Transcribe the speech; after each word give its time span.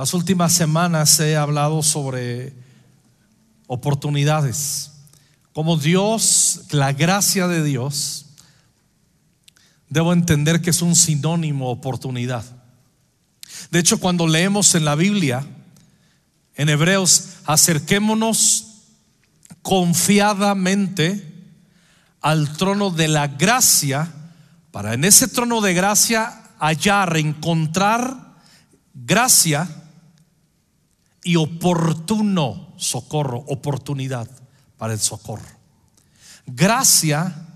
Las 0.00 0.14
últimas 0.14 0.54
semanas 0.54 1.20
he 1.20 1.36
hablado 1.36 1.82
sobre 1.82 2.54
oportunidades, 3.66 4.92
como 5.52 5.76
Dios, 5.76 6.62
la 6.70 6.94
gracia 6.94 7.48
de 7.48 7.62
Dios, 7.62 8.24
debo 9.90 10.14
entender 10.14 10.62
que 10.62 10.70
es 10.70 10.80
un 10.80 10.96
sinónimo 10.96 11.68
oportunidad. 11.68 12.46
De 13.70 13.78
hecho, 13.78 14.00
cuando 14.00 14.26
leemos 14.26 14.74
en 14.74 14.86
la 14.86 14.94
Biblia, 14.94 15.44
en 16.54 16.70
Hebreos, 16.70 17.34
acerquémonos 17.44 18.68
confiadamente 19.60 21.30
al 22.22 22.56
trono 22.56 22.90
de 22.90 23.08
la 23.08 23.26
gracia, 23.26 24.10
para 24.70 24.94
en 24.94 25.04
ese 25.04 25.28
trono 25.28 25.60
de 25.60 25.74
gracia 25.74 26.42
hallar, 26.58 27.18
encontrar 27.18 28.38
gracia 28.94 29.76
y 31.22 31.36
oportuno 31.36 32.74
socorro, 32.76 33.44
oportunidad 33.46 34.28
para 34.78 34.92
el 34.92 35.00
socorro. 35.00 35.48
Gracia 36.46 37.46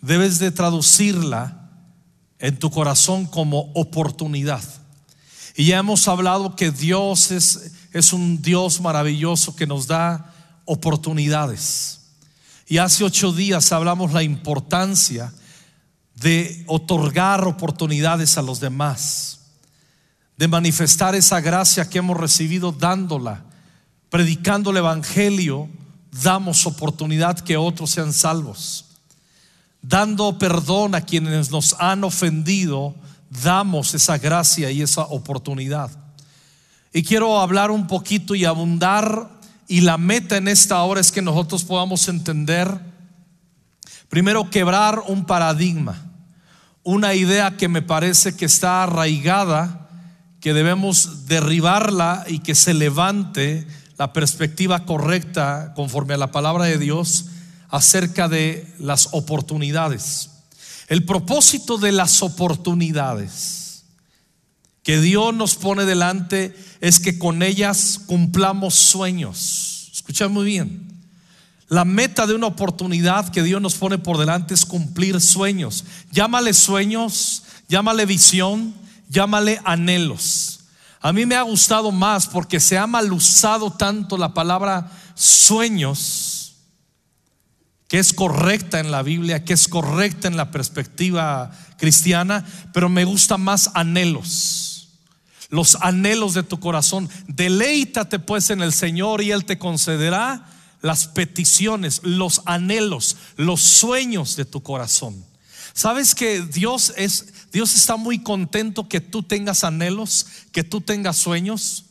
debes 0.00 0.38
de 0.38 0.50
traducirla 0.50 1.70
en 2.38 2.58
tu 2.58 2.70
corazón 2.70 3.26
como 3.26 3.72
oportunidad. 3.74 4.62
Y 5.54 5.66
ya 5.66 5.78
hemos 5.78 6.06
hablado 6.08 6.54
que 6.54 6.70
Dios 6.70 7.30
es, 7.30 7.72
es 7.92 8.12
un 8.12 8.42
Dios 8.42 8.80
maravilloso 8.80 9.56
que 9.56 9.66
nos 9.66 9.86
da 9.86 10.34
oportunidades. 10.64 12.00
Y 12.66 12.78
hace 12.78 13.04
ocho 13.04 13.32
días 13.32 13.72
hablamos 13.72 14.12
la 14.12 14.22
importancia 14.22 15.32
de 16.16 16.64
otorgar 16.66 17.46
oportunidades 17.46 18.36
a 18.38 18.42
los 18.42 18.58
demás, 18.58 19.35
de 20.36 20.48
manifestar 20.48 21.14
esa 21.14 21.40
gracia 21.40 21.88
que 21.88 21.98
hemos 21.98 22.16
recibido 22.16 22.72
dándola, 22.72 23.42
predicando 24.10 24.70
el 24.70 24.78
Evangelio, 24.78 25.68
damos 26.22 26.66
oportunidad 26.66 27.38
que 27.40 27.56
otros 27.56 27.90
sean 27.90 28.12
salvos. 28.12 28.84
Dando 29.82 30.38
perdón 30.38 30.94
a 30.94 31.00
quienes 31.00 31.50
nos 31.50 31.74
han 31.78 32.04
ofendido, 32.04 32.94
damos 33.42 33.94
esa 33.94 34.18
gracia 34.18 34.70
y 34.70 34.82
esa 34.82 35.02
oportunidad. 35.02 35.90
Y 36.92 37.02
quiero 37.02 37.40
hablar 37.40 37.70
un 37.70 37.86
poquito 37.86 38.34
y 38.34 38.44
abundar, 38.44 39.30
y 39.68 39.80
la 39.80 39.98
meta 39.98 40.36
en 40.36 40.48
esta 40.48 40.82
hora 40.82 41.00
es 41.00 41.12
que 41.12 41.22
nosotros 41.22 41.64
podamos 41.64 42.08
entender, 42.08 42.80
primero, 44.08 44.50
quebrar 44.50 45.02
un 45.06 45.24
paradigma, 45.24 46.10
una 46.82 47.14
idea 47.14 47.56
que 47.56 47.68
me 47.68 47.82
parece 47.82 48.36
que 48.36 48.44
está 48.44 48.84
arraigada, 48.84 49.85
que 50.46 50.54
debemos 50.54 51.26
derribarla 51.26 52.24
y 52.28 52.38
que 52.38 52.54
se 52.54 52.72
levante 52.72 53.66
la 53.98 54.12
perspectiva 54.12 54.84
correcta 54.86 55.72
conforme 55.74 56.14
a 56.14 56.18
la 56.18 56.30
palabra 56.30 56.66
de 56.66 56.78
Dios 56.78 57.24
acerca 57.68 58.28
de 58.28 58.72
las 58.78 59.08
oportunidades. 59.10 60.30
El 60.86 61.04
propósito 61.04 61.78
de 61.78 61.90
las 61.90 62.22
oportunidades 62.22 63.86
que 64.84 65.00
Dios 65.00 65.34
nos 65.34 65.56
pone 65.56 65.84
delante 65.84 66.54
es 66.80 67.00
que 67.00 67.18
con 67.18 67.42
ellas 67.42 67.98
cumplamos 68.06 68.74
sueños. 68.74 69.90
Escucha 69.92 70.28
muy 70.28 70.44
bien. 70.44 70.92
La 71.66 71.84
meta 71.84 72.24
de 72.28 72.34
una 72.34 72.46
oportunidad 72.46 73.30
que 73.30 73.42
Dios 73.42 73.60
nos 73.60 73.74
pone 73.74 73.98
por 73.98 74.16
delante 74.16 74.54
es 74.54 74.64
cumplir 74.64 75.20
sueños. 75.20 75.82
Llámale 76.12 76.54
sueños, 76.54 77.42
llámale 77.68 78.06
visión, 78.06 78.85
llámale 79.08 79.60
anhelos. 79.64 80.60
A 81.00 81.12
mí 81.12 81.26
me 81.26 81.36
ha 81.36 81.42
gustado 81.42 81.92
más 81.92 82.26
porque 82.26 82.60
se 82.60 82.78
ha 82.78 82.86
mal 82.86 83.12
usado 83.12 83.72
tanto 83.72 84.18
la 84.18 84.34
palabra 84.34 84.90
sueños 85.14 86.36
que 87.88 87.98
es 87.98 88.12
correcta 88.12 88.80
en 88.80 88.90
la 88.90 89.02
Biblia, 89.02 89.44
que 89.44 89.52
es 89.52 89.68
correcta 89.68 90.26
en 90.26 90.36
la 90.36 90.50
perspectiva 90.50 91.52
cristiana, 91.78 92.44
pero 92.72 92.88
me 92.88 93.04
gusta 93.04 93.36
más 93.36 93.70
anhelos. 93.74 94.88
Los 95.48 95.76
anhelos 95.76 96.34
de 96.34 96.42
tu 96.42 96.58
corazón. 96.58 97.08
Deleítate 97.28 98.18
pues 98.18 98.50
en 98.50 98.60
el 98.60 98.72
Señor 98.72 99.22
y 99.22 99.30
Él 99.30 99.44
te 99.44 99.58
concederá 99.58 100.44
las 100.82 101.06
peticiones, 101.06 102.00
los 102.02 102.42
anhelos, 102.44 103.16
los 103.36 103.62
sueños 103.62 104.34
de 104.34 104.44
tu 104.44 104.62
corazón. 104.62 105.24
¿Sabes 105.72 106.14
que 106.14 106.40
Dios 106.40 106.92
es 106.96 107.32
Dios 107.52 107.74
está 107.74 107.96
muy 107.96 108.18
contento 108.18 108.88
que 108.88 109.00
tú 109.00 109.22
tengas 109.22 109.64
anhelos, 109.64 110.26
que 110.52 110.64
tú 110.64 110.80
tengas 110.80 111.16
sueños, 111.16 111.86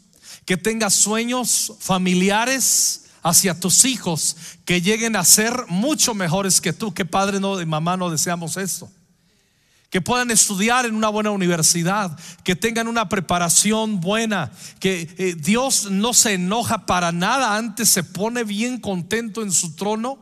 que 0.46 0.58
tengas 0.58 0.94
sueños 0.94 1.74
familiares, 1.80 3.06
hacia 3.26 3.60
tus 3.60 3.86
hijos 3.86 4.38
que 4.66 4.82
lleguen 4.82 5.16
a 5.16 5.24
ser 5.26 5.66
mucho 5.68 6.14
mejores 6.14 6.62
que 6.62 6.74
tú. 6.74 6.94
Que 6.94 7.06
padre 7.06 7.40
no, 7.40 7.58
de 7.58 7.66
mamá 7.66 7.98
no 7.98 8.12
deseamos 8.12 8.56
esto. 8.56 8.88
Que 9.90 10.00
puedan 10.00 10.30
estudiar 10.30 10.86
en 10.86 10.94
una 10.94 11.10
buena 11.10 11.32
universidad, 11.32 12.20
que 12.44 12.56
tengan 12.56 12.88
una 12.88 13.10
preparación 13.10 14.00
buena, 14.00 14.52
que 14.80 15.16
eh, 15.18 15.36
Dios 15.36 15.90
no 15.90 16.14
se 16.14 16.34
enoja 16.34 16.86
para 16.86 17.12
nada, 17.12 17.58
antes 17.58 17.90
se 17.90 18.04
pone 18.04 18.44
bien 18.44 18.80
contento 18.80 19.42
en 19.42 19.52
su 19.52 19.76
trono 19.76 20.20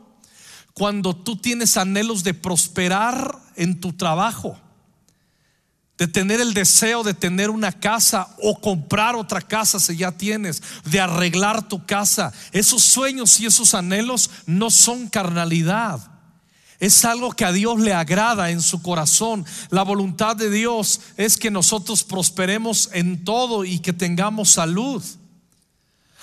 cuando 0.72 1.14
tú 1.14 1.36
tienes 1.36 1.76
anhelos 1.76 2.24
de 2.24 2.32
prosperar 2.32 3.38
en 3.56 3.80
tu 3.80 3.92
trabajo 3.92 4.58
de 5.98 6.08
tener 6.08 6.40
el 6.40 6.54
deseo 6.54 7.04
de 7.04 7.14
tener 7.14 7.50
una 7.50 7.70
casa 7.70 8.28
o 8.42 8.60
comprar 8.60 9.14
otra 9.14 9.40
casa 9.40 9.78
si 9.78 9.96
ya 9.96 10.12
tienes, 10.12 10.62
de 10.84 11.00
arreglar 11.00 11.68
tu 11.68 11.86
casa. 11.86 12.32
Esos 12.52 12.82
sueños 12.82 13.38
y 13.38 13.46
esos 13.46 13.74
anhelos 13.74 14.30
no 14.46 14.70
son 14.70 15.08
carnalidad. 15.08 16.00
Es 16.80 17.04
algo 17.04 17.32
que 17.32 17.44
a 17.44 17.52
Dios 17.52 17.78
le 17.80 17.94
agrada 17.94 18.50
en 18.50 18.60
su 18.60 18.82
corazón. 18.82 19.46
La 19.70 19.82
voluntad 19.82 20.34
de 20.34 20.50
Dios 20.50 21.00
es 21.16 21.36
que 21.36 21.50
nosotros 21.50 22.02
prosperemos 22.02 22.90
en 22.92 23.24
todo 23.24 23.64
y 23.64 23.78
que 23.78 23.92
tengamos 23.92 24.50
salud. 24.50 25.02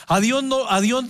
A 0.07 0.19
Dios 0.19 0.43
no, 0.43 0.69
a 0.69 0.81
Dios 0.81 1.05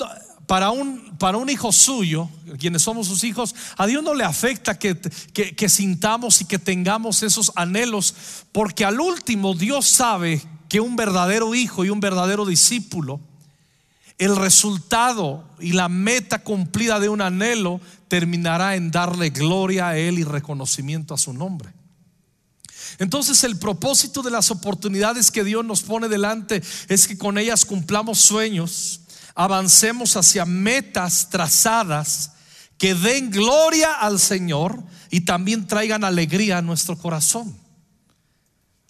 para 0.51 0.69
un, 0.69 1.16
para 1.17 1.38
un 1.38 1.50
hijo 1.50 1.72
suyo, 1.72 2.28
quienes 2.59 2.81
somos 2.81 3.07
sus 3.07 3.23
hijos, 3.23 3.56
a 3.78 3.88
Dios 3.88 4.03
no 4.03 4.13
le 4.13 4.25
afecta 4.25 4.78
que, 4.78 5.00
que, 5.00 5.69
sintamos 5.69 6.41
y 6.41 6.45
que 6.45 6.59
tengamos 6.59 7.23
esos 7.23 7.53
anhelos, 7.56 8.13
porque 8.51 8.84
al 8.84 9.00
último 9.00 9.53
Dios 9.53 9.88
sabe 9.88 10.41
que 10.67 10.81
un 10.81 10.97
verdadero 10.97 11.56
hijo 11.56 11.85
y 11.85 11.89
un 11.89 12.01
verdadero 12.01 12.45
discípulo, 12.45 13.22
el 14.17 14.35
resultado 14.35 15.45
y 15.62 15.72
la 15.72 15.88
meta 15.88 16.39
cumplida 16.39 17.00
de 17.00 17.07
un 17.07 17.22
anhelo 17.22 17.79
terminará 18.09 18.75
en 18.75 18.91
darle 18.91 19.29
gloria 19.29 19.88
a 19.88 19.97
Él 19.97 20.19
y 20.19 20.25
reconocimiento 20.25 21.13
a 21.13 21.18
su 21.18 21.31
nombre. 21.31 21.72
Entonces 23.00 23.44
el 23.44 23.57
propósito 23.57 24.22
de 24.22 24.31
las 24.31 24.51
oportunidades 24.51 25.31
que 25.31 25.44
Dios 25.44 25.63
nos 25.66 25.81
pone 25.81 26.09
delante 26.09 26.62
es 26.88 27.07
que 27.07 27.18
con 27.18 27.38
ellas 27.38 27.66
cumplamos 27.66 28.19
sueños, 28.19 29.00
avancemos 29.44 30.16
hacia 30.18 30.46
metas 30.46 31.29
trazadas 31.29 32.34
que 32.78 32.94
den 32.94 33.31
gloria 33.31 33.94
al 33.94 34.19
Señor 34.19 34.84
y 35.09 35.22
también 35.22 35.66
traigan 35.66 36.03
alegría 36.03 36.59
a 36.59 36.62
nuestro 36.62 36.96
corazón. 36.96 37.56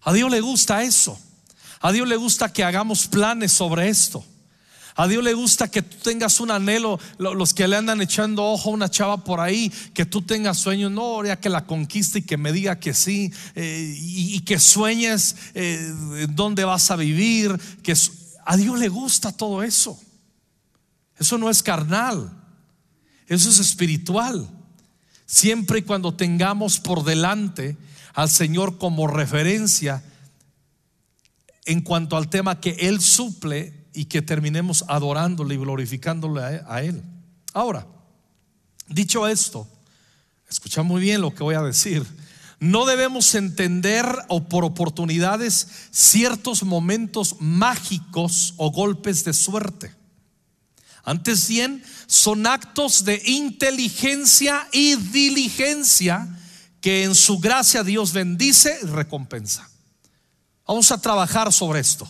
A 0.01 0.11
Dios 0.11 0.29
le 0.29 0.41
gusta 0.41 0.83
eso. 0.83 1.17
A 1.79 1.91
Dios 1.93 2.07
le 2.07 2.17
gusta 2.17 2.51
que 2.51 2.65
hagamos 2.65 3.07
planes 3.07 3.53
sobre 3.53 3.87
esto. 3.87 4.25
A 4.95 5.07
Dios 5.07 5.23
le 5.23 5.33
gusta 5.33 5.71
que 5.71 5.81
tú 5.81 5.97
tengas 6.03 6.41
un 6.41 6.51
anhelo, 6.51 6.99
los 7.17 7.53
que 7.53 7.65
le 7.65 7.77
andan 7.77 8.01
echando 8.01 8.43
ojo 8.43 8.71
a 8.71 8.73
una 8.73 8.89
chava 8.89 9.23
por 9.23 9.39
ahí, 9.39 9.71
que 9.93 10.05
tú 10.05 10.21
tengas 10.21 10.57
sueños, 10.57 10.91
no, 10.91 11.23
ya 11.23 11.39
que 11.39 11.47
la 11.47 11.65
conquiste 11.65 12.19
y 12.19 12.23
que 12.23 12.35
me 12.35 12.51
diga 12.51 12.77
que 12.77 12.93
sí, 12.93 13.31
eh, 13.55 13.95
y, 13.97 14.41
que 14.41 14.59
sueñes 14.59 15.37
eh, 15.53 15.93
dónde 16.29 16.65
vas 16.65 16.91
a 16.91 16.97
vivir, 16.97 17.57
que 17.81 17.95
a 18.45 18.57
Dios 18.57 18.77
le 18.77 18.89
gusta 18.89 19.31
todo 19.31 19.63
eso. 19.63 19.97
Eso 21.21 21.37
no 21.37 21.51
es 21.51 21.61
carnal, 21.61 22.31
eso 23.27 23.47
es 23.47 23.59
espiritual. 23.59 24.49
Siempre 25.27 25.77
y 25.77 25.81
cuando 25.83 26.15
tengamos 26.15 26.79
por 26.79 27.03
delante 27.03 27.77
al 28.15 28.27
Señor 28.27 28.79
como 28.79 29.05
referencia 29.05 30.03
en 31.65 31.81
cuanto 31.81 32.17
al 32.17 32.27
tema 32.27 32.59
que 32.59 32.71
Él 32.71 33.01
suple 33.01 33.85
y 33.93 34.05
que 34.05 34.23
terminemos 34.23 34.83
adorándole 34.87 35.53
y 35.53 35.57
glorificándole 35.59 36.41
a 36.67 36.81
Él. 36.81 37.03
Ahora, 37.53 37.85
dicho 38.87 39.27
esto, 39.27 39.67
escucha 40.49 40.81
muy 40.81 41.01
bien 41.01 41.21
lo 41.21 41.35
que 41.35 41.43
voy 41.43 41.53
a 41.53 41.61
decir. 41.61 42.03
No 42.59 42.87
debemos 42.87 43.35
entender 43.35 44.07
o 44.27 44.49
por 44.49 44.65
oportunidades 44.65 45.67
ciertos 45.91 46.63
momentos 46.63 47.35
mágicos 47.39 48.55
o 48.57 48.71
golpes 48.71 49.23
de 49.23 49.33
suerte. 49.33 50.00
Antes 51.03 51.47
bien, 51.47 51.83
son 52.07 52.45
actos 52.45 53.05
de 53.05 53.21
inteligencia 53.25 54.67
y 54.71 54.95
diligencia 54.95 56.27
que 56.79 57.03
en 57.03 57.15
su 57.15 57.39
gracia 57.39 57.83
Dios 57.83 58.13
bendice 58.13 58.79
y 58.83 58.85
recompensa. 58.85 59.69
Vamos 60.67 60.91
a 60.91 60.99
trabajar 60.99 61.51
sobre 61.51 61.79
esto. 61.79 62.09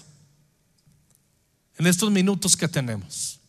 en 1.78 1.88
estos 1.88 2.12
minutos 2.12 2.56
que 2.56 2.68
tenemos. 2.68 3.40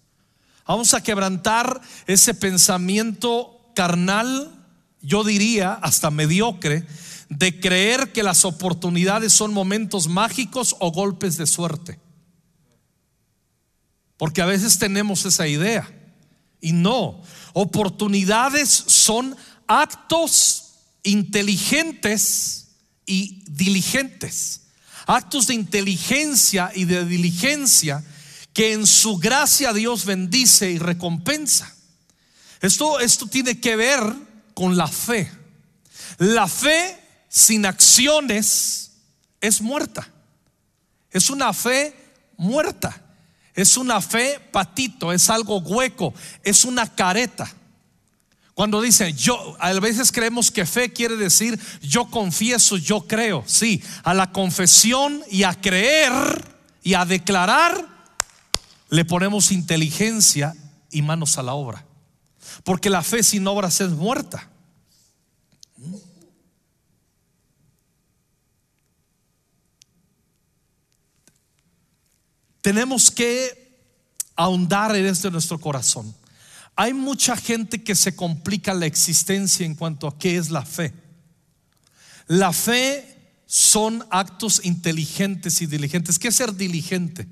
Vamos 0.67 0.95
a 0.95 1.03
quebrantar 1.03 1.83
ese 2.07 2.33
pensamiento 2.33 3.61
carnal, 3.75 4.51
yo 5.03 5.23
diría 5.23 5.75
hasta 5.75 6.11
mediocre, 6.11 6.87
de 7.29 7.61
creer 7.61 8.11
que 8.13 8.23
las 8.23 8.47
oportunidades 8.47 9.35
son 9.35 9.53
momentos 9.53 10.09
mágicos 10.09 10.77
o 10.79 10.93
golpes 10.93 11.37
de 11.37 11.47
suerte. 11.47 11.99
Porque 14.23 14.41
a 14.41 14.47
veces 14.47 14.79
tenemos 14.79 15.25
esa 15.25 15.49
idea. 15.49 15.93
Y 16.61 16.71
no, 16.71 17.25
oportunidades 17.55 18.69
son 18.69 19.37
actos 19.67 20.75
inteligentes 21.03 22.69
y 23.05 23.43
diligentes. 23.49 24.61
Actos 25.07 25.49
de 25.49 25.55
inteligencia 25.55 26.71
y 26.73 26.85
de 26.85 27.05
diligencia 27.05 28.05
que 28.53 28.75
en 28.75 28.87
su 28.87 29.19
gracia 29.19 29.73
Dios 29.73 30.05
bendice 30.05 30.71
y 30.71 30.79
recompensa. 30.79 31.75
Esto, 32.61 33.01
esto 33.01 33.27
tiene 33.27 33.59
que 33.59 33.75
ver 33.75 34.01
con 34.55 34.77
la 34.77 34.87
fe. 34.87 35.33
La 36.19 36.47
fe 36.47 36.97
sin 37.29 37.67
acciones 37.67 38.93
es 39.41 39.61
muerta. 39.61 40.09
Es 41.11 41.29
una 41.29 41.53
fe 41.53 41.93
muerta. 42.37 43.03
Es 43.55 43.77
una 43.77 44.01
fe 44.01 44.41
patito, 44.51 45.13
es 45.13 45.29
algo 45.29 45.59
hueco, 45.59 46.15
es 46.43 46.65
una 46.65 46.87
careta. 46.95 47.53
Cuando 48.55 48.83
dicen, 48.83 49.17
yo, 49.17 49.57
a 49.61 49.73
veces 49.75 50.13
creemos 50.13 50.51
que 50.51 50.67
fe 50.67 50.93
quiere 50.93 51.17
decir, 51.17 51.59
yo 51.81 52.07
confieso, 52.07 52.77
yo 52.77 53.07
creo. 53.07 53.45
Sí, 53.47 53.83
a 54.05 54.13
la 54.15 54.31
confesión 54.31 55.23
y 55.31 55.43
a 55.45 55.55
creer 55.55 56.13
y 56.83 56.95
a 56.95 57.05
declarar, 57.05 57.87
le 58.91 59.05
ponemos 59.05 59.53
inteligencia 59.53 60.55
y 60.91 61.01
manos 61.01 61.39
a 61.39 61.43
la 61.43 61.55
obra. 61.55 61.85
Porque 62.65 62.91
la 62.91 63.03
fe 63.03 63.23
sin 63.23 63.47
obras 63.47 63.81
es 63.81 63.91
muerta. 63.91 64.52
Tenemos 72.63 73.11
que 73.11 73.77
ahondar 74.37 74.97
en 74.97 75.05
esto 75.05 75.29
de 75.29 75.33
nuestro 75.33 75.59
corazón. 75.61 76.15
Hay 76.75 76.95
mucha 76.95 77.37
gente 77.37 77.83
que 77.83 77.95
se 77.95 78.17
complica 78.17 78.73
la 78.73 78.87
existencia 78.87 79.67
en 79.67 79.75
cuanto 79.75 80.07
a 80.07 80.19
qué 80.19 80.37
es 80.37 80.51
la 80.51 80.65
fe. 80.65 80.95
La 82.29 82.53
fe 82.53 83.13
son 83.47 84.07
actos 84.11 84.63
inteligentes 84.65 85.61
y 85.61 85.67
diligentes. 85.67 86.19
¿Qué 86.19 86.29
es 86.29 86.37
ser 86.37 86.55
diligente? 86.55 87.27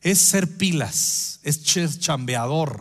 Es 0.00 0.18
ser 0.18 0.56
pilas, 0.56 1.40
es 1.42 1.62
chambeador, 1.98 2.80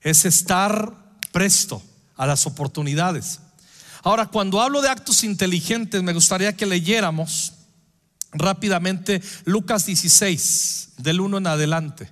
es 0.00 0.24
estar 0.24 1.18
presto 1.32 1.82
a 2.16 2.26
las 2.26 2.46
oportunidades. 2.46 3.40
Ahora, 4.04 4.26
cuando 4.26 4.60
hablo 4.60 4.80
de 4.80 4.88
actos 4.88 5.24
inteligentes, 5.24 6.02
me 6.02 6.12
gustaría 6.12 6.56
que 6.56 6.66
leyéramos 6.66 7.52
rápidamente 8.32 9.22
Lucas 9.44 9.86
16, 9.86 10.90
del 10.98 11.20
1 11.20 11.38
en 11.38 11.46
adelante. 11.46 12.10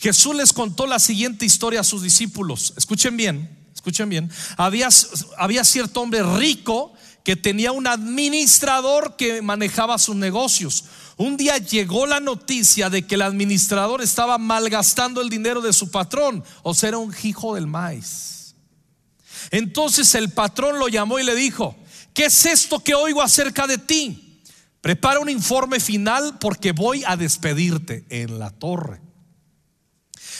Jesús 0.00 0.34
les 0.34 0.52
contó 0.52 0.86
la 0.86 0.98
siguiente 0.98 1.46
historia 1.46 1.80
a 1.80 1.84
sus 1.84 2.02
discípulos. 2.02 2.74
Escuchen 2.76 3.16
bien, 3.16 3.56
escuchen 3.74 4.08
bien. 4.08 4.30
Había, 4.56 4.88
había 5.38 5.64
cierto 5.64 6.00
hombre 6.00 6.22
rico 6.22 6.92
que 7.24 7.36
tenía 7.36 7.70
un 7.72 7.86
administrador 7.86 9.16
que 9.16 9.42
manejaba 9.42 9.98
sus 9.98 10.16
negocios. 10.16 10.84
Un 11.16 11.36
día 11.36 11.58
llegó 11.58 12.06
la 12.06 12.18
noticia 12.18 12.90
de 12.90 13.06
que 13.06 13.14
el 13.14 13.22
administrador 13.22 14.02
estaba 14.02 14.38
malgastando 14.38 15.20
el 15.20 15.28
dinero 15.28 15.60
de 15.60 15.72
su 15.72 15.90
patrón, 15.90 16.42
o 16.62 16.74
sea, 16.74 16.88
era 16.88 16.98
un 16.98 17.14
hijo 17.22 17.54
del 17.54 17.68
maíz. 17.68 18.56
Entonces 19.50 20.14
el 20.14 20.30
patrón 20.30 20.78
lo 20.78 20.88
llamó 20.88 21.18
y 21.18 21.24
le 21.24 21.34
dijo, 21.34 21.76
¿qué 22.14 22.26
es 22.26 22.46
esto 22.46 22.80
que 22.80 22.94
oigo 22.94 23.22
acerca 23.22 23.66
de 23.66 23.78
ti? 23.78 24.21
Prepara 24.82 25.20
un 25.20 25.30
informe 25.30 25.78
final 25.78 26.38
porque 26.40 26.72
voy 26.72 27.04
a 27.06 27.16
despedirte 27.16 28.04
en 28.10 28.40
la 28.40 28.50
torre. 28.50 29.00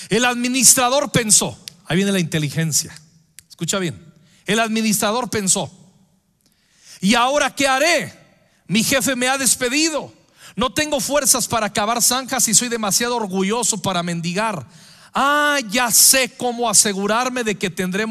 El 0.09 0.25
administrador 0.25 1.13
pensó, 1.13 1.57
ahí 1.87 1.97
viene 1.97 2.11
la 2.11 2.19
inteligencia, 2.19 2.93
escucha 3.49 3.79
bien, 3.79 4.05
el 4.45 4.59
administrador 4.59 5.31
pensó, 5.31 5.73
¿y 7.01 7.15
ahora 7.15 7.55
qué 7.55 7.69
haré? 7.69 8.13
Mi 8.67 8.83
jefe 8.83 9.15
me 9.15 9.29
ha 9.29 9.39
despedido, 9.39 10.13
no 10.57 10.75
tengo 10.75 10.99
fuerzas 10.99 11.47
para 11.47 11.67
acabar 11.67 12.03
zanjas 12.03 12.49
y 12.49 12.55
soy 12.55 12.69
demasiado 12.69 13.15
orgulloso 13.17 13.81
para 13.81 14.03
mendigar. 14.03 14.67
Ah, 15.15 15.59
ya 15.71 15.91
sé 15.93 16.35
cómo 16.37 16.69
asegurarme 16.69 17.45
de 17.45 17.57
que 17.57 17.71
tendré 17.71 18.07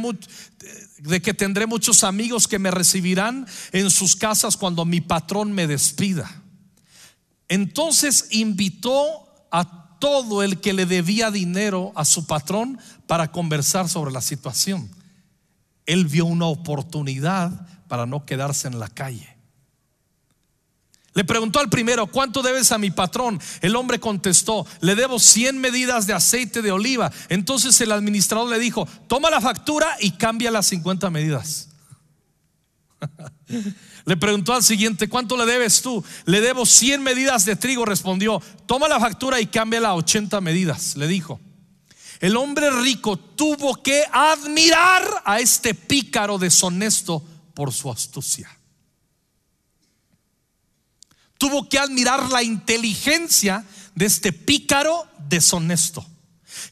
de 1.01 1.21
que 1.21 1.33
tendré 1.33 1.65
muchos 1.65 2.03
amigos 2.03 2.47
que 2.47 2.59
me 2.59 2.69
recibirán 2.69 3.47
en 3.71 3.89
sus 3.89 4.15
casas 4.15 4.55
cuando 4.55 4.85
mi 4.85 5.01
patrón 5.01 5.51
me 5.51 5.65
despida. 5.65 6.29
Entonces 7.49 8.27
invitó 8.31 9.47
a 9.51 9.97
todo 9.99 10.43
el 10.43 10.61
que 10.61 10.73
le 10.73 10.85
debía 10.85 11.31
dinero 11.31 11.91
a 11.95 12.05
su 12.05 12.27
patrón 12.27 12.79
para 13.07 13.31
conversar 13.31 13.89
sobre 13.89 14.11
la 14.11 14.21
situación. 14.21 14.89
Él 15.85 16.05
vio 16.05 16.25
una 16.25 16.45
oportunidad 16.45 17.67
para 17.87 18.05
no 18.05 18.25
quedarse 18.25 18.67
en 18.67 18.79
la 18.79 18.87
calle. 18.87 19.30
Le 21.13 21.25
preguntó 21.25 21.59
al 21.59 21.69
primero, 21.69 22.07
¿cuánto 22.07 22.41
debes 22.41 22.71
a 22.71 22.77
mi 22.77 22.89
patrón? 22.89 23.39
El 23.61 23.75
hombre 23.75 23.99
contestó, 23.99 24.65
le 24.79 24.95
debo 24.95 25.19
100 25.19 25.59
medidas 25.59 26.07
de 26.07 26.13
aceite 26.13 26.61
de 26.61 26.71
oliva. 26.71 27.11
Entonces 27.27 27.79
el 27.81 27.91
administrador 27.91 28.49
le 28.49 28.59
dijo, 28.59 28.87
toma 29.07 29.29
la 29.29 29.41
factura 29.41 29.97
y 29.99 30.11
cambia 30.11 30.51
las 30.51 30.67
50 30.67 31.09
medidas. 31.09 31.67
Le 34.05 34.17
preguntó 34.17 34.53
al 34.53 34.63
siguiente, 34.63 35.09
¿cuánto 35.09 35.37
le 35.37 35.45
debes 35.45 35.81
tú? 35.81 36.03
Le 36.25 36.41
debo 36.41 36.65
100 36.65 37.03
medidas 37.03 37.45
de 37.45 37.55
trigo, 37.55 37.85
respondió. 37.85 38.41
Toma 38.65 38.87
la 38.87 38.99
factura 38.99 39.39
y 39.39 39.45
cámbiala 39.45 39.89
a 39.89 39.95
80 39.95 40.41
medidas, 40.41 40.95
le 40.97 41.07
dijo. 41.07 41.39
El 42.19 42.37
hombre 42.37 42.69
rico 42.81 43.17
tuvo 43.17 43.81
que 43.81 44.03
admirar 44.11 45.03
a 45.25 45.39
este 45.39 45.73
pícaro 45.73 46.37
deshonesto 46.37 47.23
por 47.53 47.73
su 47.73 47.91
astucia. 47.91 48.49
Tuvo 51.41 51.67
que 51.67 51.79
admirar 51.79 52.29
la 52.29 52.43
inteligencia 52.43 53.65
de 53.95 54.05
este 54.05 54.31
pícaro 54.31 55.07
deshonesto. 55.27 56.05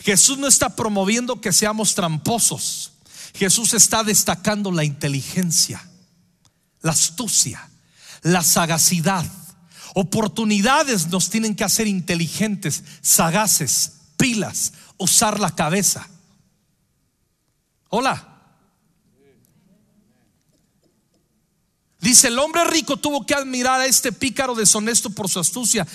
Jesús 0.03 0.37
no 0.37 0.45
está 0.45 0.75
promoviendo 0.75 1.41
que 1.41 1.51
seamos 1.51 1.95
tramposos. 1.95 2.91
Jesús 3.33 3.73
está 3.73 4.03
destacando 4.03 4.71
la 4.71 4.83
inteligencia 4.83 5.83
la 6.81 6.91
astucia, 6.91 7.69
la 8.21 8.43
sagacidad. 8.43 9.25
Oportunidades 9.95 11.07
nos 11.07 11.29
tienen 11.29 11.55
que 11.55 11.63
hacer 11.63 11.87
inteligentes, 11.87 12.83
sagaces, 13.01 13.93
pilas, 14.17 14.73
usar 14.97 15.39
la 15.39 15.55
cabeza. 15.55 16.07
Hola. 17.89 18.25
Dice, 21.99 22.29
el 22.29 22.39
hombre 22.39 22.63
rico 22.63 22.97
tuvo 22.97 23.25
que 23.25 23.35
admirar 23.35 23.81
a 23.81 23.85
este 23.85 24.11
pícaro 24.11 24.55
deshonesto 24.55 25.09
por 25.09 25.29
su 25.29 25.39
astucia. 25.39 25.85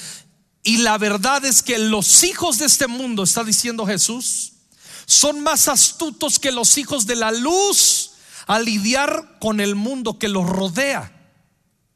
Y 0.63 0.79
la 0.79 0.99
verdad 0.99 1.45
es 1.45 1.63
que 1.63 1.79
los 1.79 2.25
hijos 2.25 2.59
de 2.59 2.67
este 2.67 2.87
mundo, 2.87 3.23
está 3.23 3.43
diciendo 3.43 3.87
Jesús, 3.87 4.53
son 5.07 5.41
más 5.41 5.69
astutos 5.69 6.39
que 6.39 6.53
los 6.53 6.79
hijos 6.79 7.07
de 7.07 7.17
la 7.17 7.33
luz 7.33 8.13
a 8.47 8.59
lidiar 8.59 9.39
con 9.41 9.61
el 9.61 9.75
mundo 9.75 10.19
que 10.19 10.29
los 10.29 10.49
rodea. 10.49 11.11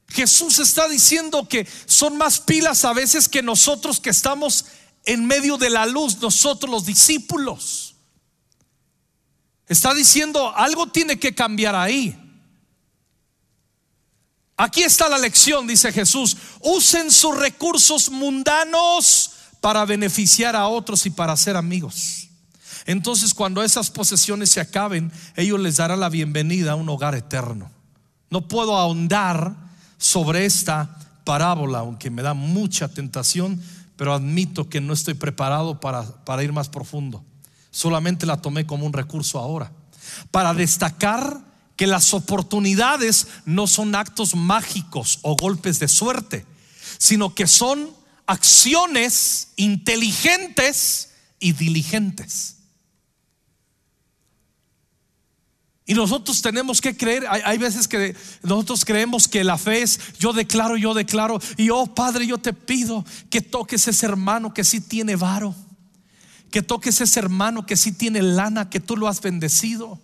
Jesús 0.08 0.58
está 0.58 0.88
diciendo 0.88 1.46
que 1.48 1.68
son 1.86 2.16
más 2.16 2.40
pilas 2.40 2.84
a 2.84 2.94
veces 2.94 3.28
que 3.28 3.42
nosotros 3.42 4.00
que 4.00 4.10
estamos 4.10 4.64
en 5.04 5.26
medio 5.26 5.58
de 5.58 5.70
la 5.70 5.86
luz, 5.86 6.18
nosotros 6.18 6.70
los 6.70 6.86
discípulos. 6.86 7.94
Está 9.66 9.92
diciendo, 9.92 10.54
algo 10.56 10.86
tiene 10.86 11.18
que 11.18 11.34
cambiar 11.34 11.74
ahí. 11.74 12.27
Aquí 14.60 14.82
está 14.82 15.08
la 15.08 15.18
lección, 15.18 15.68
dice 15.68 15.92
Jesús. 15.92 16.36
Usen 16.60 17.12
sus 17.12 17.38
recursos 17.38 18.10
mundanos 18.10 19.30
para 19.60 19.84
beneficiar 19.84 20.56
a 20.56 20.66
otros 20.66 21.06
y 21.06 21.10
para 21.10 21.36
ser 21.36 21.56
amigos. 21.56 22.28
Entonces 22.84 23.34
cuando 23.34 23.62
esas 23.62 23.88
posesiones 23.88 24.50
se 24.50 24.60
acaben, 24.60 25.12
ellos 25.36 25.60
les 25.60 25.76
darán 25.76 26.00
la 26.00 26.08
bienvenida 26.08 26.72
a 26.72 26.74
un 26.74 26.88
hogar 26.88 27.14
eterno. 27.14 27.70
No 28.30 28.48
puedo 28.48 28.76
ahondar 28.76 29.54
sobre 29.96 30.44
esta 30.44 30.98
parábola, 31.22 31.78
aunque 31.78 32.10
me 32.10 32.22
da 32.22 32.34
mucha 32.34 32.88
tentación, 32.88 33.62
pero 33.96 34.12
admito 34.12 34.68
que 34.68 34.80
no 34.80 34.92
estoy 34.92 35.14
preparado 35.14 35.78
para, 35.78 36.02
para 36.24 36.42
ir 36.42 36.52
más 36.52 36.68
profundo. 36.68 37.22
Solamente 37.70 38.26
la 38.26 38.42
tomé 38.42 38.66
como 38.66 38.86
un 38.86 38.92
recurso 38.92 39.38
ahora, 39.38 39.70
para 40.32 40.52
destacar 40.52 41.47
que 41.78 41.86
las 41.86 42.12
oportunidades 42.12 43.28
no 43.46 43.68
son 43.68 43.94
actos 43.94 44.34
mágicos 44.34 45.20
o 45.22 45.36
golpes 45.36 45.78
de 45.78 45.86
suerte, 45.86 46.44
sino 46.98 47.36
que 47.36 47.46
son 47.46 47.88
acciones 48.26 49.52
inteligentes 49.54 51.10
y 51.38 51.52
diligentes. 51.52 52.56
Y 55.86 55.94
nosotros 55.94 56.42
tenemos 56.42 56.80
que 56.80 56.96
creer, 56.96 57.24
hay, 57.30 57.58
veces 57.58 57.86
que 57.86 58.16
nosotros 58.42 58.84
creemos 58.84 59.28
que 59.28 59.44
la 59.44 59.56
fe 59.56 59.82
es, 59.82 60.00
yo 60.18 60.32
declaro, 60.32 60.76
yo 60.76 60.94
declaro, 60.94 61.40
y 61.56 61.70
oh 61.70 61.86
Padre, 61.94 62.26
yo 62.26 62.38
te 62.38 62.52
pido 62.52 63.04
que 63.30 63.40
toques 63.40 63.86
ese 63.86 64.04
hermano 64.04 64.52
que 64.52 64.64
sí 64.64 64.80
tiene 64.80 65.14
varo, 65.14 65.54
que 66.50 66.60
toques 66.60 67.00
ese 67.00 67.20
hermano 67.20 67.66
que 67.66 67.76
sí 67.76 67.92
tiene 67.92 68.20
lana, 68.20 68.68
que 68.68 68.80
tú 68.80 68.96
lo 68.96 69.06
has 69.06 69.20
bendecido. 69.20 70.00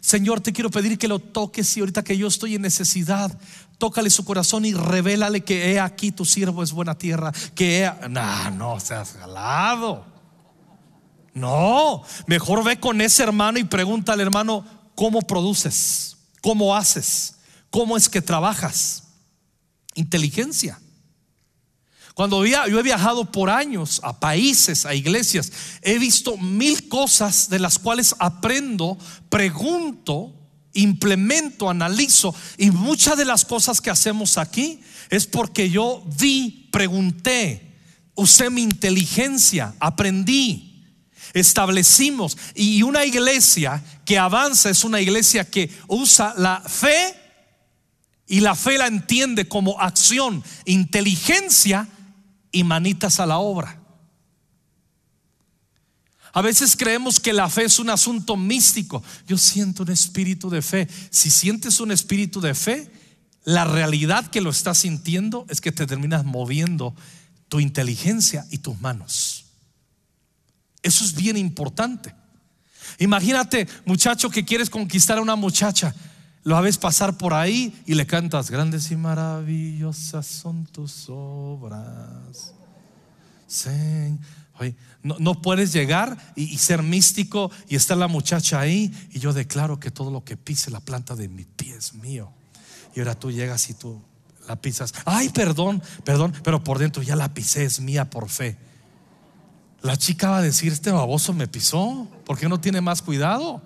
Señor, 0.00 0.40
te 0.40 0.52
quiero 0.52 0.70
pedir 0.70 0.98
que 0.98 1.08
lo 1.08 1.18
toques 1.18 1.76
y 1.76 1.80
ahorita 1.80 2.02
que 2.02 2.16
yo 2.16 2.28
estoy 2.28 2.54
en 2.54 2.62
necesidad, 2.62 3.38
tócale 3.78 4.10
su 4.10 4.24
corazón 4.24 4.64
y 4.64 4.72
revélale 4.72 5.42
que 5.42 5.72
he 5.72 5.80
aquí 5.80 6.12
tu 6.12 6.24
siervo 6.24 6.62
es 6.62 6.72
buena 6.72 6.96
tierra, 6.96 7.32
que 7.54 7.84
he, 7.84 8.08
no, 8.08 8.50
no 8.50 8.80
seas 8.80 9.16
galado. 9.16 10.04
No, 11.34 12.02
mejor 12.26 12.64
ve 12.64 12.80
con 12.80 13.00
ese 13.00 13.22
hermano 13.22 13.58
y 13.58 13.64
pregúntale, 13.64 14.22
hermano, 14.22 14.64
¿cómo 14.94 15.20
produces? 15.20 16.16
¿Cómo 16.40 16.74
haces? 16.74 17.36
¿Cómo 17.70 17.96
es 17.96 18.08
que 18.08 18.22
trabajas? 18.22 19.02
Inteligencia. 19.94 20.78
Cuando 22.16 22.46
yo 22.46 22.80
he 22.80 22.82
viajado 22.82 23.30
por 23.30 23.50
años 23.50 24.00
a 24.02 24.18
países, 24.18 24.86
a 24.86 24.94
iglesias, 24.94 25.52
he 25.82 25.98
visto 25.98 26.38
mil 26.38 26.88
cosas 26.88 27.50
de 27.50 27.58
las 27.58 27.78
cuales 27.78 28.16
aprendo, 28.18 28.96
pregunto, 29.28 30.32
implemento, 30.72 31.68
analizo. 31.68 32.34
Y 32.56 32.70
muchas 32.70 33.18
de 33.18 33.26
las 33.26 33.44
cosas 33.44 33.82
que 33.82 33.90
hacemos 33.90 34.38
aquí 34.38 34.80
es 35.10 35.26
porque 35.26 35.68
yo 35.68 36.02
vi, 36.18 36.70
pregunté, 36.72 37.74
usé 38.14 38.48
mi 38.48 38.62
inteligencia, 38.62 39.74
aprendí, 39.78 40.86
establecimos. 41.34 42.38
Y 42.54 42.82
una 42.82 43.04
iglesia 43.04 43.84
que 44.06 44.16
avanza 44.16 44.70
es 44.70 44.84
una 44.84 45.02
iglesia 45.02 45.44
que 45.44 45.70
usa 45.86 46.32
la 46.38 46.62
fe 46.62 47.14
y 48.26 48.40
la 48.40 48.54
fe 48.54 48.78
la 48.78 48.86
entiende 48.86 49.48
como 49.48 49.78
acción, 49.78 50.42
inteligencia 50.64 51.86
y 52.56 52.64
manitas 52.64 53.20
a 53.20 53.26
la 53.26 53.36
obra. 53.36 53.78
A 56.32 56.40
veces 56.40 56.74
creemos 56.74 57.20
que 57.20 57.34
la 57.34 57.50
fe 57.50 57.64
es 57.64 57.78
un 57.78 57.90
asunto 57.90 58.34
místico. 58.34 59.02
Yo 59.26 59.36
siento 59.36 59.82
un 59.82 59.90
espíritu 59.90 60.48
de 60.48 60.62
fe. 60.62 60.88
Si 61.10 61.30
sientes 61.30 61.80
un 61.80 61.92
espíritu 61.92 62.40
de 62.40 62.54
fe, 62.54 62.90
la 63.44 63.66
realidad 63.66 64.28
que 64.28 64.40
lo 64.40 64.48
estás 64.48 64.78
sintiendo 64.78 65.44
es 65.50 65.60
que 65.60 65.70
te 65.70 65.86
terminas 65.86 66.24
moviendo 66.24 66.94
tu 67.50 67.60
inteligencia 67.60 68.46
y 68.50 68.58
tus 68.58 68.80
manos. 68.80 69.44
Eso 70.82 71.04
es 71.04 71.14
bien 71.14 71.36
importante. 71.36 72.14
Imagínate, 72.98 73.68
muchacho, 73.84 74.30
que 74.30 74.46
quieres 74.46 74.70
conquistar 74.70 75.18
a 75.18 75.22
una 75.22 75.36
muchacha. 75.36 75.94
Lo 76.46 76.62
ves 76.62 76.78
pasar 76.78 77.18
por 77.18 77.34
ahí 77.34 77.74
y 77.86 77.94
le 77.94 78.06
cantas, 78.06 78.52
grandes 78.52 78.92
y 78.92 78.96
maravillosas 78.96 80.24
son 80.26 80.64
tus 80.64 81.06
obras. 81.08 82.54
no, 85.02 85.42
puedes 85.42 85.72
llegar 85.72 86.16
y, 86.36 86.56
ser 86.58 86.84
místico 86.84 87.50
y 87.68 87.74
está 87.74 87.96
la 87.96 88.06
muchacha 88.06 88.60
ahí 88.60 88.94
y 89.10 89.18
yo 89.18 89.32
declaro 89.32 89.80
que 89.80 89.90
todo 89.90 90.12
lo 90.12 90.22
que 90.22 90.36
pise 90.36 90.70
la 90.70 90.78
planta 90.78 91.16
de 91.16 91.26
mi 91.26 91.42
pie 91.42 91.74
es 91.74 91.94
mío. 91.94 92.30
Y 92.94 93.00
ahora 93.00 93.16
tú 93.16 93.32
llegas 93.32 93.68
y 93.68 93.74
tú 93.74 94.00
la 94.46 94.54
pisas. 94.54 94.94
Ay, 95.04 95.30
perdón, 95.30 95.82
perdón, 96.04 96.32
pero 96.44 96.62
por 96.62 96.78
dentro 96.78 97.02
ya 97.02 97.16
la 97.16 97.34
pisé, 97.34 97.64
es 97.64 97.80
mía 97.80 98.08
por 98.08 98.28
fe. 98.28 98.56
La 99.82 99.96
chica 99.96 100.30
va 100.30 100.38
a 100.38 100.42
decir, 100.42 100.72
este 100.72 100.92
baboso 100.92 101.32
me 101.32 101.48
pisó, 101.48 102.06
¿por 102.24 102.38
qué 102.38 102.48
no 102.48 102.60
tiene 102.60 102.80
más 102.80 103.02
cuidado? 103.02 103.60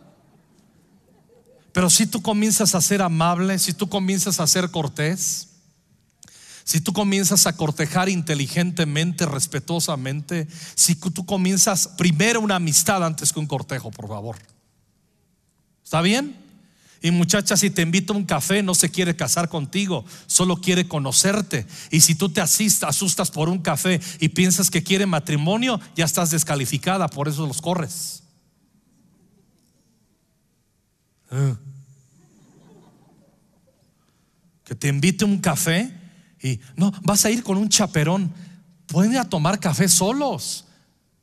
Pero 1.73 1.89
si 1.91 2.07
tú 2.07 2.23
comienzas 2.23 2.75
a 2.75 2.81
ser 2.81 3.03
amable, 3.03 3.59
si 3.59 3.73
tú 3.73 3.89
comienzas 3.89 4.41
a 4.41 4.47
ser 4.47 4.71
cortés, 4.71 5.49
si 6.65 6.81
tú 6.81 6.93
comienzas 6.93 7.47
a 7.47 7.57
cortejar 7.57 8.09
inteligentemente, 8.09 9.27
respetuosamente, 9.27 10.47
si 10.75 10.95
tú 10.95 11.27
comienzas 11.27 11.89
primero 11.89 12.41
una 12.41 12.57
amistad 12.57 13.05
antes 13.05 13.33
que 13.33 13.41
un 13.41 13.47
cortejo, 13.47 13.91
por 13.91 14.09
favor. 14.09 14.37
¿Está 15.85 16.01
bien? 16.01 16.37
Y 17.03 17.11
muchacha, 17.11 17.57
si 17.57 17.71
te 17.71 17.83
invito 17.83 18.13
a 18.13 18.17
un 18.17 18.25
café, 18.25 18.63
no 18.63 18.75
se 18.75 18.91
quiere 18.91 19.17
casar 19.17 19.49
contigo, 19.49 20.05
solo 20.27 20.61
quiere 20.61 20.87
conocerte. 20.87 21.67
Y 21.91 22.01
si 22.03 22.15
tú 22.15 22.29
te 22.29 22.43
asistas, 22.43 22.91
asustas 22.91 23.31
por 23.31 23.49
un 23.49 23.61
café 23.61 24.01
y 24.21 24.29
piensas 24.29 24.71
que 24.71 24.83
quiere 24.83 25.07
matrimonio, 25.07 25.81
ya 25.97 26.05
estás 26.05 26.31
descalificada, 26.31 27.09
por 27.09 27.27
eso 27.27 27.47
los 27.47 27.63
corres. 27.63 28.23
Que 34.65 34.75
te 34.75 34.89
invite 34.89 35.25
un 35.25 35.39
café 35.39 35.93
y 36.43 36.61
no, 36.77 36.93
vas 37.03 37.25
a 37.25 37.31
ir 37.31 37.43
con 37.43 37.57
un 37.57 37.69
chaperón. 37.69 38.33
Pueden 38.87 39.17
a 39.17 39.29
tomar 39.29 39.61
café 39.61 39.89
solos. 39.89 40.65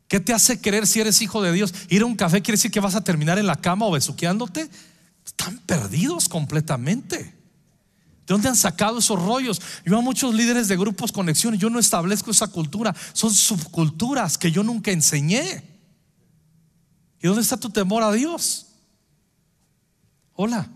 ¿Qué 0.08 0.20
te 0.20 0.34
hace 0.34 0.62
creer 0.62 0.88
si 0.88 1.02
eres 1.02 1.22
hijo 1.22 1.42
de 1.42 1.52
Dios? 1.52 1.74
Ir 1.90 2.04
a 2.04 2.06
un 2.06 2.16
café 2.16 2.42
quiere 2.42 2.58
decir 2.58 2.72
que 2.72 2.80
vas 2.80 2.96
a 2.96 3.04
terminar 3.04 3.38
en 3.38 3.48
la 3.48 3.58
cama 3.58 3.86
o 3.86 3.92
besuqueándote. 3.92 4.70
Están 5.26 5.58
perdidos 5.60 6.30
completamente. 6.30 7.18
¿De 7.18 8.34
dónde 8.34 8.50
han 8.50 8.56
sacado 8.56 9.00
esos 9.00 9.22
rollos? 9.22 9.62
Yo 9.86 9.98
a 9.98 10.02
muchos 10.02 10.34
líderes 10.34 10.68
de 10.68 10.78
grupos 10.78 11.12
conexiones, 11.12 11.60
yo 11.60 11.70
no 11.70 11.80
establezco 11.80 12.32
esa 12.32 12.48
cultura. 12.48 12.96
Son 13.14 13.34
subculturas 13.34 14.38
que 14.38 14.52
yo 14.52 14.64
nunca 14.64 14.92
enseñé. 14.92 15.64
¿Y 17.22 17.28
dónde 17.28 17.42
está 17.42 17.58
tu 17.58 17.70
temor 17.70 18.04
a 18.04 18.12
Dios? 18.12 18.67
Hola. 20.40 20.70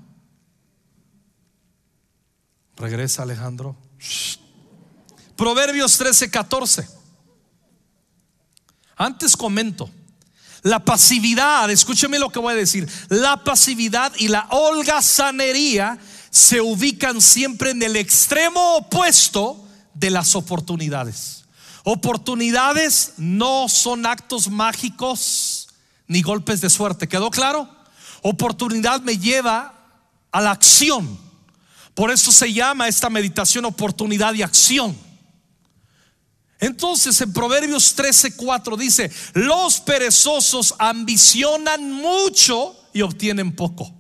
Regresa 2.76 3.22
Alejandro. 3.22 3.78
Proverbios 5.36 6.00
13, 6.00 6.32
14. 6.32 6.90
Antes 8.98 9.38
comento. 9.38 9.90
La 10.64 10.84
pasividad, 10.84 11.70
escúcheme 11.70 12.18
lo 12.18 12.32
que 12.32 12.40
voy 12.40 12.54
a 12.54 12.58
decir. 12.58 12.90
La 13.10 13.44
pasividad 13.44 14.12
y 14.18 14.30
la 14.30 14.48
holgazanería 14.50 16.00
se 16.32 16.60
ubican 16.60 17.22
siempre 17.22 17.70
en 17.70 17.84
el 17.84 17.98
extremo 17.98 18.78
opuesto 18.78 19.64
de 19.94 20.10
las 20.10 20.36
oportunidades. 20.36 21.46
Oportunidades 21.84 23.14
no 23.18 23.70
son 23.70 24.08
actos 24.08 24.50
mágicos 24.50 25.70
ni 26.08 26.24
golpes 26.24 26.62
de 26.62 26.70
suerte. 26.72 27.08
¿Quedó 27.08 27.30
claro? 27.30 27.81
Oportunidad 28.22 29.02
me 29.02 29.18
lleva 29.18 29.74
a 30.32 30.42
la 30.42 30.52
acción. 30.52 31.20
Por 31.94 32.12
eso 32.12 32.32
se 32.32 32.54
llama 32.54 32.88
esta 32.88 33.10
meditación 33.10 33.66
oportunidad 33.66 34.34
y 34.34 34.42
acción. 34.42 34.96
Entonces 36.60 37.20
en 37.22 37.34
Proverbios 37.34 37.96
13:4 37.98 38.78
dice, 38.78 39.12
los 39.34 39.80
perezosos 39.80 40.76
ambicionan 40.78 41.92
mucho 41.92 42.76
y 42.94 43.02
obtienen 43.02 43.56
poco. 43.56 43.92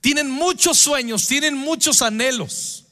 Tienen 0.00 0.30
muchos 0.30 0.78
sueños, 0.78 1.26
tienen 1.26 1.56
muchos 1.56 2.00
anhelos. 2.00 2.84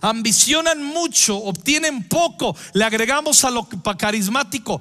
Ambicionan 0.00 0.82
mucho, 0.82 1.36
obtienen 1.36 2.08
poco. 2.08 2.56
Le 2.72 2.84
agregamos 2.84 3.44
a 3.44 3.50
lo 3.50 3.68
carismático, 3.68 4.80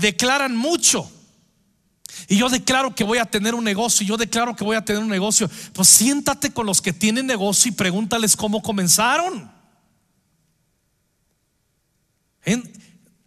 declaran 0.00 0.54
mucho. 0.54 1.10
Y 2.28 2.36
yo 2.36 2.48
declaro 2.48 2.94
que 2.94 3.04
voy 3.04 3.18
a 3.18 3.24
tener 3.24 3.54
un 3.54 3.64
negocio, 3.64 4.04
y 4.04 4.08
yo 4.08 4.16
declaro 4.16 4.56
que 4.56 4.64
voy 4.64 4.76
a 4.76 4.84
tener 4.84 5.02
un 5.02 5.08
negocio. 5.08 5.48
Pues 5.72 5.88
siéntate 5.88 6.52
con 6.52 6.66
los 6.66 6.80
que 6.80 6.92
tienen 6.92 7.26
negocio 7.26 7.70
y 7.70 7.74
pregúntales 7.74 8.36
cómo 8.36 8.62
comenzaron. 8.62 9.50
En 12.44 12.72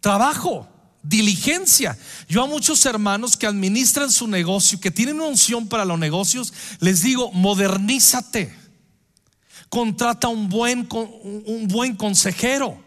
trabajo, 0.00 0.68
diligencia. 1.02 1.96
Yo 2.28 2.42
a 2.42 2.46
muchos 2.46 2.84
hermanos 2.86 3.36
que 3.36 3.46
administran 3.46 4.10
su 4.10 4.26
negocio, 4.26 4.80
que 4.80 4.90
tienen 4.90 5.16
una 5.16 5.26
unción 5.26 5.68
para 5.68 5.84
los 5.84 5.98
negocios, 5.98 6.52
les 6.80 7.02
digo, 7.02 7.30
modernízate. 7.32 8.58
Contrata 9.68 10.28
un 10.28 10.48
buen, 10.48 10.88
un 10.90 11.68
buen 11.68 11.94
consejero. 11.94 12.82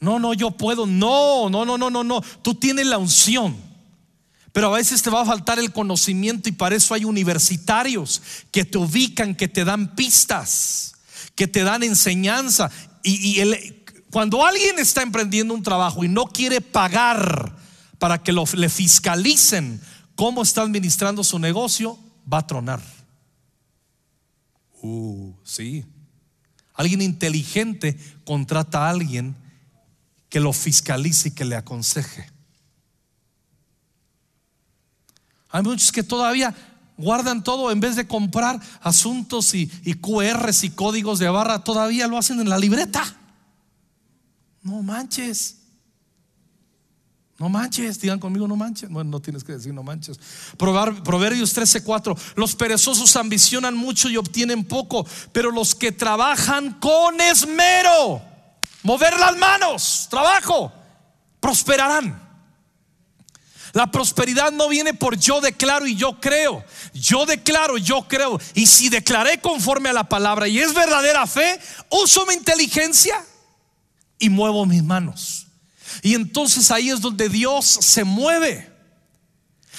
No, 0.00 0.18
no, 0.18 0.34
yo 0.34 0.50
puedo. 0.50 0.86
No, 0.86 1.50
no, 1.50 1.64
no, 1.64 1.76
no, 1.76 1.90
no, 1.90 2.04
no. 2.04 2.22
Tú 2.42 2.54
tienes 2.54 2.86
la 2.86 2.98
unción. 2.98 3.65
Pero 4.56 4.68
a 4.72 4.78
veces 4.78 5.02
te 5.02 5.10
va 5.10 5.20
a 5.20 5.26
faltar 5.26 5.58
el 5.58 5.70
conocimiento 5.70 6.48
y 6.48 6.52
para 6.52 6.76
eso 6.76 6.94
hay 6.94 7.04
universitarios 7.04 8.22
que 8.50 8.64
te 8.64 8.78
ubican, 8.78 9.34
que 9.34 9.48
te 9.48 9.66
dan 9.66 9.94
pistas, 9.94 10.94
que 11.34 11.46
te 11.46 11.62
dan 11.62 11.82
enseñanza. 11.82 12.70
Y, 13.02 13.38
cuando 14.10 14.46
alguien 14.46 14.78
está 14.78 15.02
emprendiendo 15.02 15.52
un 15.52 15.62
trabajo 15.62 16.04
y 16.04 16.08
no 16.08 16.24
quiere 16.24 16.62
pagar 16.62 17.54
para 17.98 18.22
que 18.22 18.32
lo, 18.32 18.44
le 18.54 18.70
fiscalicen 18.70 19.78
cómo 20.14 20.40
está 20.40 20.62
administrando 20.62 21.22
su 21.22 21.38
negocio, 21.38 21.98
va 22.32 22.38
a 22.38 22.46
tronar. 22.46 22.80
Uh, 24.80 25.34
sí. 25.44 25.84
Alguien 26.72 27.02
inteligente 27.02 27.98
contrata 28.24 28.86
a 28.86 28.90
alguien 28.90 29.36
que 30.30 30.40
lo 30.40 30.54
fiscalice 30.54 31.28
y 31.28 31.32
que 31.32 31.44
le 31.44 31.56
aconseje. 31.56 32.35
Hay 35.56 35.62
muchos 35.62 35.90
que 35.90 36.02
todavía 36.02 36.54
guardan 36.98 37.42
todo 37.42 37.70
en 37.70 37.80
vez 37.80 37.96
de 37.96 38.06
comprar 38.06 38.60
asuntos 38.82 39.54
y, 39.54 39.70
y 39.84 39.94
QRs 39.94 40.64
y 40.64 40.70
códigos 40.70 41.18
de 41.18 41.30
barra, 41.30 41.64
todavía 41.64 42.06
lo 42.06 42.18
hacen 42.18 42.40
en 42.40 42.50
la 42.50 42.58
libreta. 42.58 43.02
No 44.62 44.82
manches. 44.82 45.56
No 47.38 47.48
manches, 47.48 47.98
digan 47.98 48.18
conmigo, 48.18 48.46
no 48.46 48.54
manches. 48.54 48.90
Bueno, 48.90 49.10
no 49.10 49.20
tienes 49.20 49.44
que 49.44 49.52
decir 49.52 49.72
no 49.72 49.82
manches. 49.82 50.20
Proverbios 50.58 51.54
13:4. 51.54 52.14
Los 52.34 52.54
perezosos 52.54 53.16
ambicionan 53.16 53.74
mucho 53.74 54.10
y 54.10 54.18
obtienen 54.18 54.62
poco, 54.62 55.06
pero 55.32 55.50
los 55.50 55.74
que 55.74 55.90
trabajan 55.90 56.74
con 56.74 57.18
esmero, 57.18 58.20
mover 58.82 59.18
las 59.18 59.34
manos, 59.38 60.06
trabajo, 60.10 60.70
prosperarán. 61.40 62.25
La 63.76 63.90
prosperidad 63.90 64.52
no 64.52 64.70
viene 64.70 64.94
por 64.94 65.18
yo 65.18 65.42
declaro 65.42 65.86
y 65.86 65.96
yo 65.96 66.18
creo. 66.18 66.64
Yo 66.94 67.26
declaro, 67.26 67.76
yo 67.76 68.08
creo. 68.08 68.40
Y 68.54 68.66
si 68.66 68.88
declaré 68.88 69.38
conforme 69.42 69.90
a 69.90 69.92
la 69.92 70.08
palabra 70.08 70.48
y 70.48 70.58
es 70.58 70.72
verdadera 70.72 71.26
fe, 71.26 71.60
uso 71.90 72.24
mi 72.24 72.32
inteligencia 72.32 73.22
y 74.18 74.30
muevo 74.30 74.64
mis 74.64 74.82
manos. 74.82 75.48
Y 76.00 76.14
entonces 76.14 76.70
ahí 76.70 76.88
es 76.88 77.02
donde 77.02 77.28
Dios 77.28 77.66
se 77.66 78.02
mueve. 78.02 78.72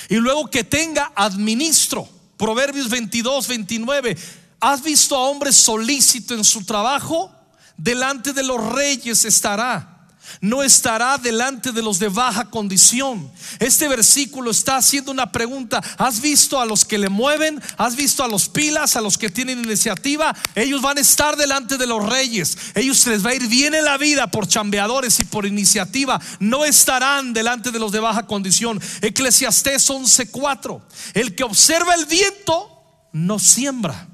Y 0.09 0.17
luego 0.17 0.47
que 0.47 0.63
tenga 0.63 1.11
administro. 1.15 2.07
Proverbios 2.37 2.89
22, 2.89 3.47
29. 3.47 4.15
¿Has 4.59 4.83
visto 4.83 5.15
a 5.15 5.23
hombre 5.23 5.51
solícito 5.51 6.35
en 6.35 6.43
su 6.43 6.63
trabajo? 6.63 7.31
Delante 7.77 8.31
de 8.31 8.43
los 8.43 8.63
reyes 8.63 9.25
estará 9.25 9.96
no 10.41 10.63
estará 10.63 11.17
delante 11.17 11.72
de 11.72 11.81
los 11.81 12.00
de 12.00 12.10
baja 12.10 12.50
condición. 12.50 13.31
Este 13.60 13.88
versículo 13.88 14.51
está 14.51 14.77
haciendo 14.77 15.12
una 15.12 15.31
pregunta. 15.31 15.81
¿Has 15.98 16.22
visto 16.22 16.60
a 16.60 16.65
los 16.65 16.86
que 16.86 16.98
le 16.98 17.10
mueven? 17.10 17.62
¿Has 17.77 17.96
visto 17.96 18.24
a 18.24 18.27
los 18.27 18.50
pilas, 18.50 18.96
a 18.96 19.01
los 19.01 19.17
que 19.17 19.29
tienen 19.29 19.63
iniciativa? 19.63 20.36
Ellos 20.55 20.81
van 20.81 20.98
a 20.98 21.01
estar 21.01 21.36
delante 21.36 21.77
de 21.77 21.88
los 21.88 22.07
reyes. 22.07 22.57
Ellos 22.75 23.05
les 23.07 23.25
va 23.25 23.31
a 23.31 23.36
ir 23.36 23.48
bien 23.48 23.74
en 23.74 23.86
la 23.86 23.98
vida 23.98 24.27
por 24.27 24.48
chambeadores 24.48 25.19
y 25.19 25.25
por 25.25 25.46
iniciativa. 25.46 26.19
No 26.39 26.65
estarán 26.65 27.34
delante 27.34 27.72
de 27.72 27.79
los 27.79 27.91
de 27.91 28.00
baja 28.00 28.25
condición. 28.25 28.81
Eclesiastés 29.01 29.89
11:4. 29.89 30.81
El 31.13 31.36
que 31.36 31.43
observa 31.43 31.96
el 31.96 32.05
viento 32.05 33.10
no 33.13 33.39
siembra. 33.39 34.07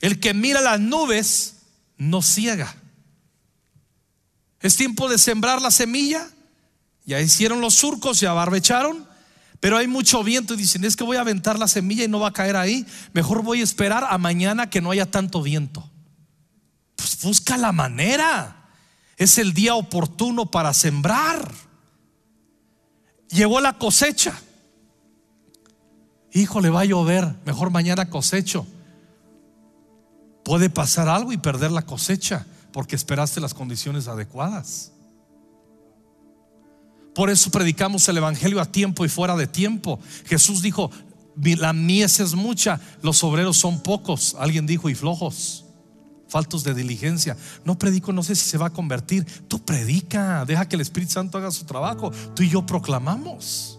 El 0.00 0.20
que 0.20 0.34
mira 0.34 0.60
las 0.60 0.80
nubes 0.80 1.56
no 1.96 2.22
ciega. 2.22 2.74
Es 4.66 4.74
tiempo 4.74 5.08
de 5.08 5.16
sembrar 5.16 5.62
la 5.62 5.70
semilla. 5.70 6.28
Ya 7.04 7.20
hicieron 7.20 7.60
los 7.60 7.74
surcos, 7.74 8.18
ya 8.18 8.32
barbecharon. 8.32 9.06
Pero 9.60 9.76
hay 9.76 9.86
mucho 9.86 10.24
viento 10.24 10.54
y 10.54 10.56
dicen, 10.56 10.82
es 10.82 10.96
que 10.96 11.04
voy 11.04 11.18
a 11.18 11.20
aventar 11.20 11.56
la 11.56 11.68
semilla 11.68 12.02
y 12.02 12.08
no 12.08 12.18
va 12.18 12.28
a 12.28 12.32
caer 12.32 12.56
ahí. 12.56 12.84
Mejor 13.12 13.44
voy 13.44 13.60
a 13.60 13.62
esperar 13.62 14.04
a 14.10 14.18
mañana 14.18 14.68
que 14.68 14.80
no 14.80 14.90
haya 14.90 15.08
tanto 15.08 15.40
viento. 15.40 15.88
Pues 16.96 17.16
busca 17.22 17.56
la 17.56 17.70
manera. 17.70 18.68
Es 19.16 19.38
el 19.38 19.54
día 19.54 19.76
oportuno 19.76 20.50
para 20.50 20.74
sembrar. 20.74 21.54
Llegó 23.28 23.60
la 23.60 23.78
cosecha. 23.78 24.36
Hijo, 26.32 26.60
le 26.60 26.70
va 26.70 26.80
a 26.80 26.86
llover. 26.86 27.36
Mejor 27.44 27.70
mañana 27.70 28.10
cosecho. 28.10 28.66
Puede 30.44 30.70
pasar 30.70 31.08
algo 31.08 31.32
y 31.32 31.36
perder 31.36 31.70
la 31.70 31.82
cosecha 31.82 32.46
porque 32.76 32.94
esperaste 32.94 33.40
las 33.40 33.54
condiciones 33.54 34.06
adecuadas. 34.06 34.92
Por 37.14 37.30
eso 37.30 37.50
predicamos 37.50 38.06
el 38.06 38.18
Evangelio 38.18 38.60
a 38.60 38.66
tiempo 38.66 39.06
y 39.06 39.08
fuera 39.08 39.34
de 39.34 39.46
tiempo. 39.46 39.98
Jesús 40.26 40.60
dijo, 40.60 40.90
la 41.42 41.72
mies 41.72 42.20
es 42.20 42.34
mucha, 42.34 42.78
los 43.00 43.24
obreros 43.24 43.56
son 43.56 43.82
pocos. 43.82 44.36
Alguien 44.38 44.66
dijo, 44.66 44.90
y 44.90 44.94
flojos, 44.94 45.64
faltos 46.28 46.64
de 46.64 46.74
diligencia. 46.74 47.38
No 47.64 47.78
predico, 47.78 48.12
no 48.12 48.22
sé 48.22 48.36
si 48.36 48.46
se 48.46 48.58
va 48.58 48.66
a 48.66 48.72
convertir. 48.74 49.24
Tú 49.48 49.64
predica, 49.64 50.44
deja 50.44 50.68
que 50.68 50.76
el 50.76 50.82
Espíritu 50.82 51.12
Santo 51.12 51.38
haga 51.38 51.52
su 51.52 51.64
trabajo. 51.64 52.10
Tú 52.34 52.42
y 52.42 52.50
yo 52.50 52.66
proclamamos. 52.66 53.75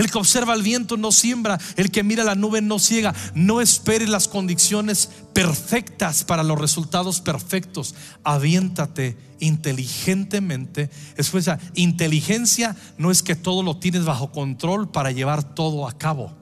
El 0.00 0.10
que 0.10 0.16
observa 0.16 0.54
el 0.54 0.62
viento 0.62 0.96
no 0.96 1.12
siembra, 1.12 1.60
el 1.76 1.90
que 1.90 2.02
mira 2.02 2.24
la 2.24 2.34
nube 2.34 2.62
no 2.62 2.78
ciega. 2.78 3.14
No 3.34 3.60
espere 3.60 4.08
las 4.08 4.28
condiciones 4.28 5.10
perfectas 5.34 6.24
para 6.24 6.42
los 6.42 6.58
resultados 6.58 7.20
perfectos. 7.20 7.94
Aviéntate 8.24 9.18
inteligentemente. 9.40 10.88
Después, 11.18 11.50
inteligencia 11.74 12.76
no 12.96 13.10
es 13.10 13.22
que 13.22 13.36
todo 13.36 13.62
lo 13.62 13.76
tienes 13.76 14.06
bajo 14.06 14.32
control 14.32 14.90
para 14.90 15.10
llevar 15.10 15.54
todo 15.54 15.86
a 15.86 15.98
cabo. 15.98 16.34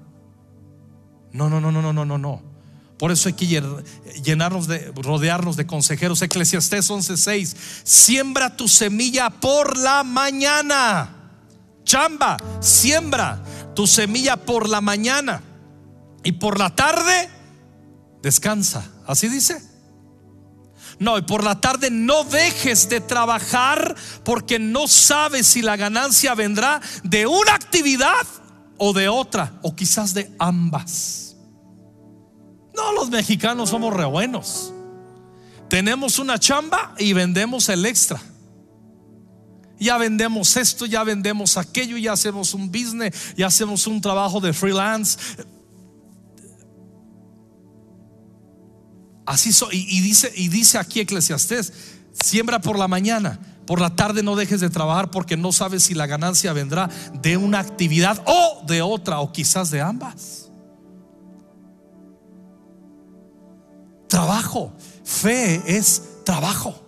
No, 1.32 1.50
no, 1.50 1.60
no, 1.60 1.72
no, 1.72 1.82
no, 1.82 1.92
no, 1.92 2.04
no, 2.04 2.16
no. 2.16 2.42
Por 2.96 3.10
eso 3.10 3.28
hay 3.28 3.34
que 3.34 3.60
llenarnos 4.22 4.68
de, 4.68 4.92
rodearnos 4.94 5.56
de 5.56 5.66
consejeros. 5.66 6.22
Eclesiastés 6.22 6.88
11:6. 6.88 7.56
Siembra 7.82 8.56
tu 8.56 8.68
semilla 8.68 9.30
por 9.30 9.76
la 9.76 10.04
mañana 10.04 11.17
chamba, 11.88 12.36
siembra 12.60 13.42
tu 13.74 13.86
semilla 13.86 14.36
por 14.36 14.68
la 14.68 14.80
mañana 14.80 15.42
y 16.22 16.32
por 16.32 16.58
la 16.58 16.76
tarde 16.76 17.30
descansa. 18.22 18.84
Así 19.06 19.28
dice. 19.28 19.60
No, 21.00 21.16
y 21.16 21.22
por 21.22 21.44
la 21.44 21.60
tarde 21.60 21.90
no 21.90 22.24
dejes 22.24 22.88
de 22.88 23.00
trabajar 23.00 23.94
porque 24.24 24.58
no 24.58 24.86
sabes 24.86 25.46
si 25.46 25.62
la 25.62 25.76
ganancia 25.76 26.34
vendrá 26.34 26.80
de 27.04 27.26
una 27.26 27.54
actividad 27.54 28.26
o 28.76 28.92
de 28.92 29.08
otra, 29.08 29.54
o 29.62 29.74
quizás 29.74 30.12
de 30.12 30.30
ambas. 30.38 31.36
No, 32.74 32.92
los 32.92 33.10
mexicanos 33.10 33.70
somos 33.70 33.94
re 33.94 34.04
buenos. 34.04 34.72
Tenemos 35.68 36.18
una 36.18 36.38
chamba 36.38 36.94
y 36.98 37.12
vendemos 37.12 37.68
el 37.68 37.86
extra 37.86 38.20
ya 39.78 39.98
vendemos 39.98 40.56
esto, 40.56 40.86
ya 40.86 41.04
vendemos 41.04 41.56
aquello, 41.56 41.96
ya 41.96 42.12
hacemos 42.12 42.54
un 42.54 42.70
business, 42.70 43.34
ya 43.36 43.46
hacemos 43.46 43.86
un 43.86 44.00
trabajo 44.00 44.40
de 44.40 44.52
freelance. 44.52 45.18
Así 49.26 49.50
y, 49.72 50.00
dice, 50.00 50.32
y 50.34 50.48
dice 50.48 50.78
aquí 50.78 51.00
Eclesiastés, 51.00 51.72
siembra 52.12 52.60
por 52.60 52.78
la 52.78 52.88
mañana, 52.88 53.38
por 53.66 53.80
la 53.80 53.94
tarde 53.94 54.22
no 54.22 54.36
dejes 54.36 54.60
de 54.60 54.70
trabajar 54.70 55.10
porque 55.10 55.36
no 55.36 55.52
sabes 55.52 55.84
si 55.84 55.94
la 55.94 56.06
ganancia 56.06 56.54
vendrá 56.54 56.88
de 57.12 57.36
una 57.36 57.58
actividad 57.58 58.22
o 58.26 58.64
de 58.66 58.80
otra 58.80 59.20
o 59.20 59.30
quizás 59.30 59.70
de 59.70 59.82
ambas. 59.82 60.50
Trabajo, 64.08 64.72
fe 65.04 65.62
es 65.66 66.02
trabajo. 66.24 66.87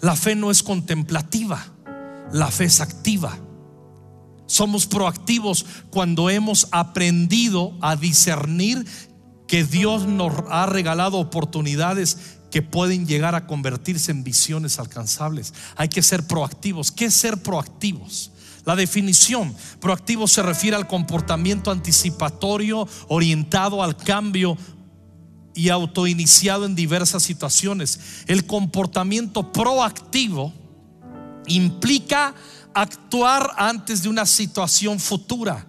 La 0.00 0.16
fe 0.16 0.34
no 0.34 0.50
es 0.50 0.62
contemplativa, 0.62 1.66
la 2.32 2.50
fe 2.50 2.64
es 2.64 2.80
activa. 2.80 3.38
Somos 4.46 4.86
proactivos 4.86 5.66
cuando 5.90 6.30
hemos 6.30 6.68
aprendido 6.70 7.72
a 7.80 7.96
discernir 7.96 8.86
que 9.48 9.64
Dios 9.64 10.06
nos 10.06 10.32
ha 10.48 10.66
regalado 10.66 11.18
oportunidades 11.18 12.18
que 12.50 12.62
pueden 12.62 13.06
llegar 13.06 13.34
a 13.34 13.46
convertirse 13.46 14.12
en 14.12 14.24
visiones 14.24 14.78
alcanzables. 14.78 15.52
Hay 15.76 15.88
que 15.88 16.02
ser 16.02 16.26
proactivos. 16.26 16.92
¿Qué 16.92 17.06
es 17.06 17.14
ser 17.14 17.42
proactivos? 17.42 18.32
La 18.64 18.74
definición 18.74 19.54
proactivo 19.80 20.26
se 20.26 20.42
refiere 20.42 20.76
al 20.76 20.88
comportamiento 20.88 21.70
anticipatorio 21.70 22.88
orientado 23.08 23.82
al 23.82 23.96
cambio 23.96 24.58
y 25.56 25.70
autoiniciado 25.70 26.66
en 26.66 26.76
diversas 26.76 27.24
situaciones. 27.24 27.98
El 28.26 28.46
comportamiento 28.46 29.50
proactivo 29.52 30.52
implica 31.46 32.34
actuar 32.74 33.52
antes 33.56 34.02
de 34.02 34.10
una 34.10 34.26
situación 34.26 35.00
futura 35.00 35.66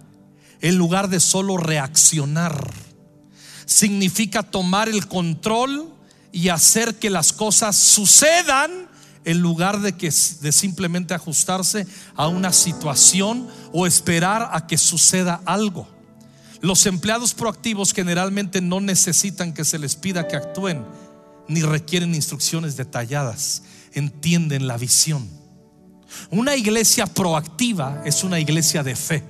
en 0.60 0.76
lugar 0.76 1.08
de 1.08 1.22
solo 1.22 1.56
reaccionar. 1.58 2.74
Significa 3.66 4.44
tomar 4.44 4.90
el 4.90 5.08
control 5.08 5.94
y 6.34 6.50
hacer 6.50 7.00
que 7.00 7.10
las 7.10 7.32
cosas 7.32 7.78
sucedan 7.78 8.90
en 9.24 9.40
lugar 9.40 9.80
de 9.80 9.94
que 9.94 10.08
de 10.08 10.52
simplemente 10.52 11.14
ajustarse 11.14 11.88
a 12.16 12.28
una 12.28 12.52
situación 12.52 13.48
o 13.72 13.88
esperar 13.88 14.50
a 14.52 14.68
que 14.68 14.78
suceda 14.78 15.42
algo. 15.46 15.97
Los 16.62 16.86
empleados 16.86 17.34
proactivos 17.34 17.94
generalmente 17.94 18.62
no 18.62 18.82
necesitan 18.82 19.54
que 19.54 19.66
se 19.66 19.78
les 19.78 19.96
pida 19.96 20.28
que 20.28 20.36
actúen, 20.36 20.86
ni 21.48 21.62
requieren 21.62 22.16
instrucciones 22.16 22.76
detalladas, 22.78 23.64
entienden 23.94 24.68
la 24.68 24.78
visión. 24.78 25.30
Una 26.30 26.56
iglesia 26.56 27.06
proactiva 27.06 28.02
es 28.06 28.24
una 28.24 28.40
iglesia 28.40 28.84
de 28.84 28.96
fe. 28.96 29.24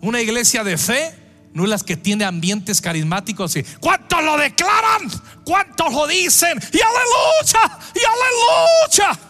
Una 0.00 0.20
iglesia 0.20 0.62
de 0.64 0.78
fe 0.78 1.14
no 1.52 1.64
es 1.64 1.70
la 1.70 1.78
que 1.78 1.96
tiene 1.96 2.24
ambientes 2.24 2.80
carismáticos 2.80 3.56
y 3.56 3.64
¿cuántos 3.80 4.22
lo 4.22 4.36
declaran? 4.38 5.10
¿Cuántos 5.44 5.92
lo 5.92 6.06
dicen? 6.06 6.58
Y 6.72 6.78
aleluya, 6.80 7.78
y 7.94 9.02
aleluya. 9.02 9.20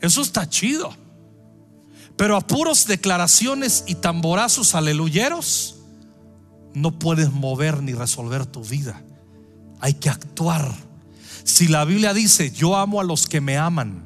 Eso 0.00 0.22
está 0.22 0.48
chido. 0.48 0.94
Pero 2.16 2.36
a 2.36 2.40
puros 2.40 2.86
declaraciones 2.86 3.84
y 3.86 3.96
tamborazos 3.96 4.74
aleluyeros 4.74 5.77
no 6.74 6.98
puedes 6.98 7.32
mover 7.32 7.82
ni 7.82 7.92
resolver 7.92 8.46
tu 8.46 8.62
vida. 8.62 9.02
Hay 9.80 9.94
que 9.94 10.10
actuar. 10.10 10.72
Si 11.44 11.68
la 11.68 11.84
Biblia 11.84 12.12
dice, 12.12 12.50
yo 12.50 12.76
amo 12.76 13.00
a 13.00 13.04
los 13.04 13.26
que 13.26 13.40
me 13.40 13.56
aman 13.56 14.04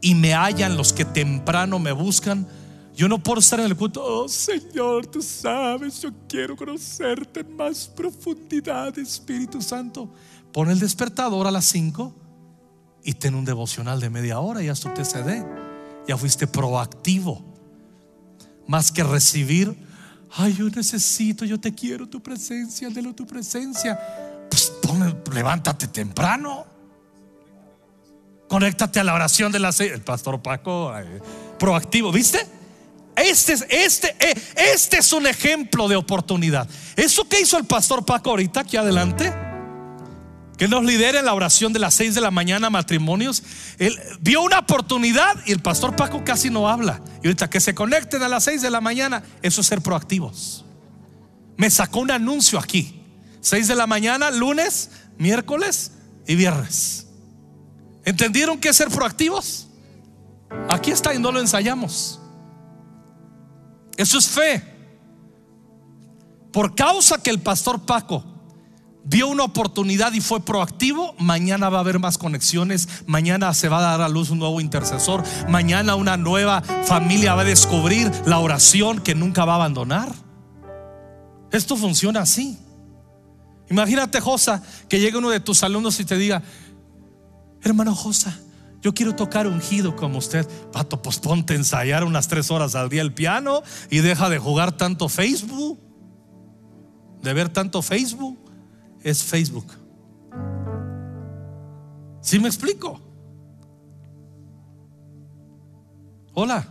y 0.00 0.14
me 0.14 0.34
hallan 0.34 0.76
los 0.76 0.92
que 0.92 1.04
temprano 1.04 1.78
me 1.78 1.92
buscan, 1.92 2.46
yo 2.94 3.08
no 3.08 3.22
puedo 3.22 3.40
estar 3.40 3.60
en 3.60 3.66
el 3.66 3.76
culto, 3.76 4.02
oh 4.04 4.28
Señor, 4.28 5.06
tú 5.06 5.22
sabes, 5.22 6.02
yo 6.02 6.10
quiero 6.28 6.56
conocerte 6.56 7.40
en 7.40 7.56
más 7.56 7.86
profundidad, 7.86 8.98
Espíritu 8.98 9.62
Santo. 9.62 10.12
Pon 10.52 10.70
el 10.70 10.78
despertador 10.78 11.46
a 11.46 11.50
las 11.50 11.64
5 11.66 12.14
y 13.04 13.14
ten 13.14 13.34
un 13.34 13.44
devocional 13.44 14.00
de 14.00 14.10
media 14.10 14.40
hora 14.40 14.62
y 14.62 14.68
haz 14.68 14.80
tu 14.80 14.88
TCD. 14.90 15.46
Ya 16.08 16.16
fuiste 16.16 16.46
proactivo. 16.46 17.42
Más 18.66 18.92
que 18.92 19.02
recibir, 19.02 19.76
ay, 20.36 20.54
yo 20.54 20.68
necesito, 20.68 21.44
yo 21.44 21.58
te 21.58 21.74
quiero 21.74 22.08
tu 22.08 22.22
presencia, 22.22 22.88
délo 22.90 23.14
tu 23.14 23.26
presencia. 23.26 23.98
Pues 24.48 24.72
levántate 25.32 25.88
temprano. 25.88 26.66
Conéctate 28.48 28.98
a 28.98 29.04
la 29.04 29.14
oración 29.14 29.52
de 29.52 29.60
la 29.60 29.70
El 29.78 30.02
pastor 30.02 30.42
Paco, 30.42 30.92
proactivo, 31.58 32.10
¿viste? 32.10 32.40
Este, 33.14 33.54
este, 33.68 34.16
eh, 34.18 34.34
este 34.74 34.98
es 34.98 35.12
un 35.12 35.26
ejemplo 35.26 35.88
de 35.88 35.96
oportunidad. 35.96 36.68
Eso 36.96 37.28
que 37.28 37.40
hizo 37.40 37.58
el 37.58 37.64
pastor 37.64 38.04
Paco 38.04 38.30
ahorita, 38.30 38.60
aquí 38.60 38.76
adelante, 38.76 39.32
que 40.60 40.68
nos 40.68 40.84
lidera 40.84 41.18
en 41.18 41.24
la 41.24 41.32
oración 41.32 41.72
de 41.72 41.78
las 41.78 41.94
6 41.94 42.14
de 42.14 42.20
la 42.20 42.30
mañana, 42.30 42.68
matrimonios, 42.68 43.42
él 43.78 43.98
vio 44.20 44.42
una 44.42 44.58
oportunidad 44.58 45.34
y 45.46 45.52
el 45.52 45.60
pastor 45.60 45.96
Paco 45.96 46.22
casi 46.22 46.50
no 46.50 46.68
habla. 46.68 47.00
Y 47.22 47.28
ahorita 47.28 47.48
que 47.48 47.60
se 47.60 47.74
conecten 47.74 48.22
a 48.22 48.28
las 48.28 48.44
6 48.44 48.60
de 48.60 48.68
la 48.68 48.82
mañana, 48.82 49.22
eso 49.40 49.62
es 49.62 49.66
ser 49.66 49.80
proactivos. 49.80 50.66
Me 51.56 51.70
sacó 51.70 52.00
un 52.00 52.10
anuncio 52.10 52.58
aquí. 52.58 53.00
6 53.40 53.68
de 53.68 53.74
la 53.74 53.86
mañana, 53.86 54.30
lunes, 54.30 54.90
miércoles 55.16 55.92
y 56.26 56.34
viernes. 56.34 57.06
¿Entendieron 58.04 58.58
qué 58.58 58.68
es 58.68 58.76
ser 58.76 58.90
proactivos? 58.90 59.66
Aquí 60.68 60.90
está 60.90 61.14
y 61.14 61.18
no 61.18 61.32
lo 61.32 61.40
ensayamos. 61.40 62.20
Eso 63.96 64.18
es 64.18 64.28
fe. 64.28 64.62
Por 66.52 66.74
causa 66.74 67.16
que 67.22 67.30
el 67.30 67.40
pastor 67.40 67.80
Paco 67.86 68.30
vio 69.04 69.28
una 69.28 69.44
oportunidad 69.44 70.12
y 70.12 70.20
fue 70.20 70.40
proactivo, 70.40 71.14
mañana 71.18 71.68
va 71.68 71.78
a 71.78 71.80
haber 71.80 71.98
más 71.98 72.18
conexiones, 72.18 72.88
mañana 73.06 73.52
se 73.54 73.68
va 73.68 73.78
a 73.78 73.82
dar 73.82 74.00
a 74.02 74.08
luz 74.08 74.30
un 74.30 74.38
nuevo 74.38 74.60
intercesor, 74.60 75.22
mañana 75.48 75.94
una 75.94 76.16
nueva 76.16 76.62
familia 76.62 77.34
va 77.34 77.42
a 77.42 77.44
descubrir 77.44 78.10
la 78.26 78.38
oración 78.38 79.00
que 79.00 79.14
nunca 79.14 79.44
va 79.44 79.52
a 79.52 79.56
abandonar. 79.56 80.12
Esto 81.50 81.76
funciona 81.76 82.20
así. 82.20 82.58
Imagínate, 83.70 84.20
Josa, 84.20 84.62
que 84.88 85.00
llegue 85.00 85.18
uno 85.18 85.30
de 85.30 85.40
tus 85.40 85.62
alumnos 85.62 85.98
y 86.00 86.04
te 86.04 86.16
diga, 86.16 86.42
hermano 87.62 87.94
Josa, 87.94 88.36
yo 88.82 88.94
quiero 88.94 89.14
tocar 89.14 89.46
ungido 89.46 89.94
como 89.94 90.18
usted. 90.18 90.48
Pato, 90.72 91.02
pues 91.02 91.18
ponte 91.18 91.52
a 91.52 91.56
ensayar 91.56 92.04
unas 92.04 92.28
tres 92.28 92.50
horas 92.50 92.74
al 92.74 92.88
día 92.88 93.02
el 93.02 93.12
piano 93.12 93.62
y 93.90 93.98
deja 93.98 94.28
de 94.28 94.38
jugar 94.38 94.72
tanto 94.72 95.08
Facebook. 95.08 95.78
De 97.22 97.34
ver 97.34 97.50
tanto 97.50 97.82
Facebook. 97.82 98.49
Es 99.02 99.22
Facebook. 99.22 99.66
¿Sí 102.20 102.38
me 102.38 102.48
explico? 102.48 103.00
Hola. 106.34 106.66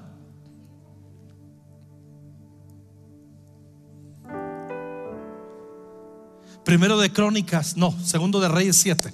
Primero 6.64 7.00
de 7.00 7.12
Crónicas, 7.12 7.78
no, 7.78 7.92
segundo 8.04 8.40
de 8.40 8.48
Reyes 8.48 8.76
7 8.78 9.12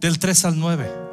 del 0.00 0.18
3 0.18 0.44
al 0.46 0.58
9. 0.58 1.10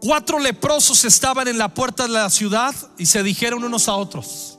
Cuatro 0.00 0.38
leprosos 0.38 1.04
estaban 1.04 1.48
en 1.48 1.58
la 1.58 1.74
puerta 1.74 2.04
de 2.04 2.10
la 2.10 2.30
ciudad 2.30 2.74
y 2.98 3.06
se 3.06 3.22
dijeron 3.22 3.62
unos 3.62 3.88
a 3.88 3.94
otros, 3.94 4.58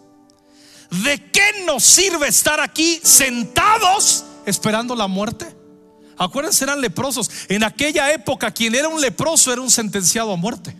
¿de 1.03 1.31
qué 1.31 1.63
nos 1.65 1.83
sirve 1.83 2.27
estar 2.27 2.59
aquí 2.59 2.99
sentados 3.03 4.25
esperando 4.45 4.95
la 4.95 5.07
muerte? 5.07 5.47
Acuérdense, 6.17 6.63
eran 6.63 6.81
leprosos. 6.81 7.29
En 7.49 7.63
aquella 7.63 8.11
época 8.13 8.51
quien 8.51 8.75
era 8.75 8.87
un 8.87 9.01
leproso 9.01 9.51
era 9.51 9.61
un 9.61 9.71
sentenciado 9.71 10.31
a 10.31 10.35
muerte. 10.35 10.75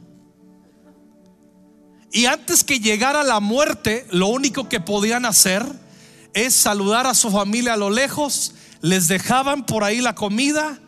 Y 2.11 2.27
antes 2.27 2.63
que 2.63 2.79
llegara 2.79 3.23
la 3.23 3.39
muerte, 3.39 4.05
lo 4.11 4.27
único 4.27 4.69
que 4.69 4.79
podían 4.79 5.25
hacer 5.25 5.65
es 6.33 6.53
saludar 6.53 7.07
a 7.07 7.15
su 7.15 7.31
familia 7.31 7.73
a 7.73 7.77
lo 7.77 7.89
lejos, 7.89 8.53
les 8.81 9.07
dejaban 9.07 9.65
por 9.65 9.83
ahí 9.83 9.99
la 9.99 10.13
comida 10.13 10.79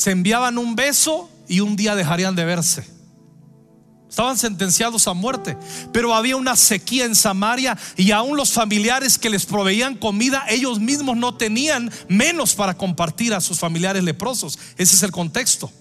se 0.00 0.12
enviaban 0.12 0.56
un 0.56 0.76
beso 0.76 1.28
y 1.46 1.60
un 1.60 1.76
día 1.76 1.94
dejarían 1.94 2.34
de 2.34 2.44
verse. 2.46 2.84
Estaban 4.10 4.36
sentenciados 4.36 5.06
a 5.06 5.14
muerte, 5.14 5.56
pero 5.92 6.14
había 6.14 6.36
una 6.36 6.56
sequía 6.56 7.04
en 7.04 7.14
Samaria 7.14 7.78
y 7.96 8.10
aún 8.10 8.36
los 8.36 8.50
familiares 8.50 9.16
que 9.16 9.30
les 9.30 9.46
proveían 9.46 9.94
comida, 9.94 10.44
ellos 10.48 10.80
mismos 10.80 11.16
no 11.16 11.36
tenían 11.36 11.90
menos 12.08 12.54
para 12.54 12.76
compartir 12.76 13.32
a 13.32 13.40
sus 13.40 13.58
familiares 13.58 14.02
leprosos. 14.02 14.58
Ese 14.76 14.96
es 14.96 15.02
el 15.02 15.12
contexto. 15.12 15.72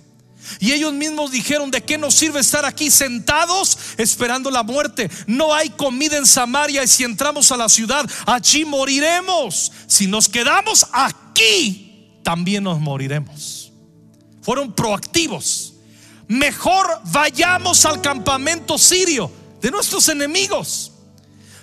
Y 0.60 0.72
ellos 0.72 0.94
mismos 0.94 1.32
dijeron, 1.32 1.70
¿de 1.70 1.84
qué 1.84 1.98
nos 1.98 2.16
sirve 2.16 2.40
estar 2.40 2.66
aquí 2.66 2.90
sentados 2.90 3.78
esperando 3.98 4.50
la 4.50 4.64
muerte? 4.64 5.10
No 5.28 5.54
hay 5.54 5.70
comida 5.72 6.16
en 6.16 6.26
Samaria 6.26 6.84
y 6.84 6.88
si 6.88 7.04
entramos 7.04 7.52
a 7.52 7.58
la 7.58 7.68
ciudad, 7.68 8.10
allí 8.26 8.64
moriremos. 8.64 9.72
Si 9.88 10.08
nos 10.08 10.30
quedamos 10.30 10.88
aquí, 10.94 12.22
también 12.24 12.64
nos 12.64 12.80
moriremos 12.80 13.70
fueron 14.50 14.74
proactivos. 14.74 15.69
Mejor 16.30 16.86
vayamos 17.06 17.86
al 17.86 18.02
campamento 18.02 18.78
sirio 18.78 19.32
de 19.60 19.72
nuestros 19.72 20.08
enemigos. 20.10 20.92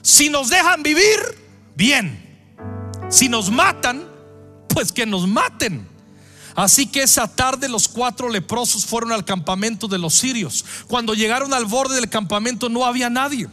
Si 0.03 0.29
nos 0.29 0.51
dejan 0.51 0.83
vivir, 0.83 1.21
bien. 1.77 2.51
Si 3.09 3.29
nos 3.29 3.49
matan, 3.49 4.09
pues 4.69 4.91
que 4.91 5.07
nos 5.07 5.29
maten. 5.29 5.89
Así 6.57 6.89
que 6.89 7.05
esa 7.05 7.29
tarde 7.29 7.69
los 7.69 7.87
cuatro 7.87 8.29
leprosos 8.29 8.85
fueron 8.85 9.13
al 9.13 9.25
campamento 9.25 9.87
de 9.87 9.99
los 9.99 10.15
sirios. 10.15 10.65
Cuando 10.89 11.15
llegaron 11.15 11.55
al 11.55 11.67
borde 11.67 11.95
del 11.95 12.11
campamento 12.11 12.69
no 12.69 12.85
había 12.85 13.09
nadie. 13.09 13.49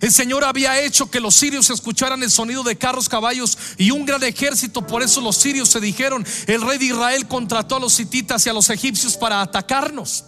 El 0.00 0.12
Señor 0.12 0.44
había 0.44 0.80
hecho 0.80 1.10
que 1.10 1.20
los 1.20 1.34
sirios 1.34 1.70
escucharan 1.70 2.22
el 2.22 2.30
sonido 2.30 2.62
de 2.62 2.76
carros, 2.76 3.08
caballos 3.08 3.56
y 3.78 3.90
un 3.90 4.04
gran 4.04 4.22
ejército. 4.22 4.86
Por 4.86 5.02
eso 5.02 5.20
los 5.20 5.36
sirios 5.36 5.68
se 5.68 5.80
dijeron, 5.80 6.26
el 6.46 6.62
rey 6.62 6.78
de 6.78 6.86
Israel 6.86 7.26
contrató 7.26 7.76
a 7.76 7.80
los 7.80 7.98
hititas 7.98 8.46
y 8.46 8.50
a 8.50 8.52
los 8.52 8.70
egipcios 8.70 9.16
para 9.16 9.40
atacarnos. 9.40 10.24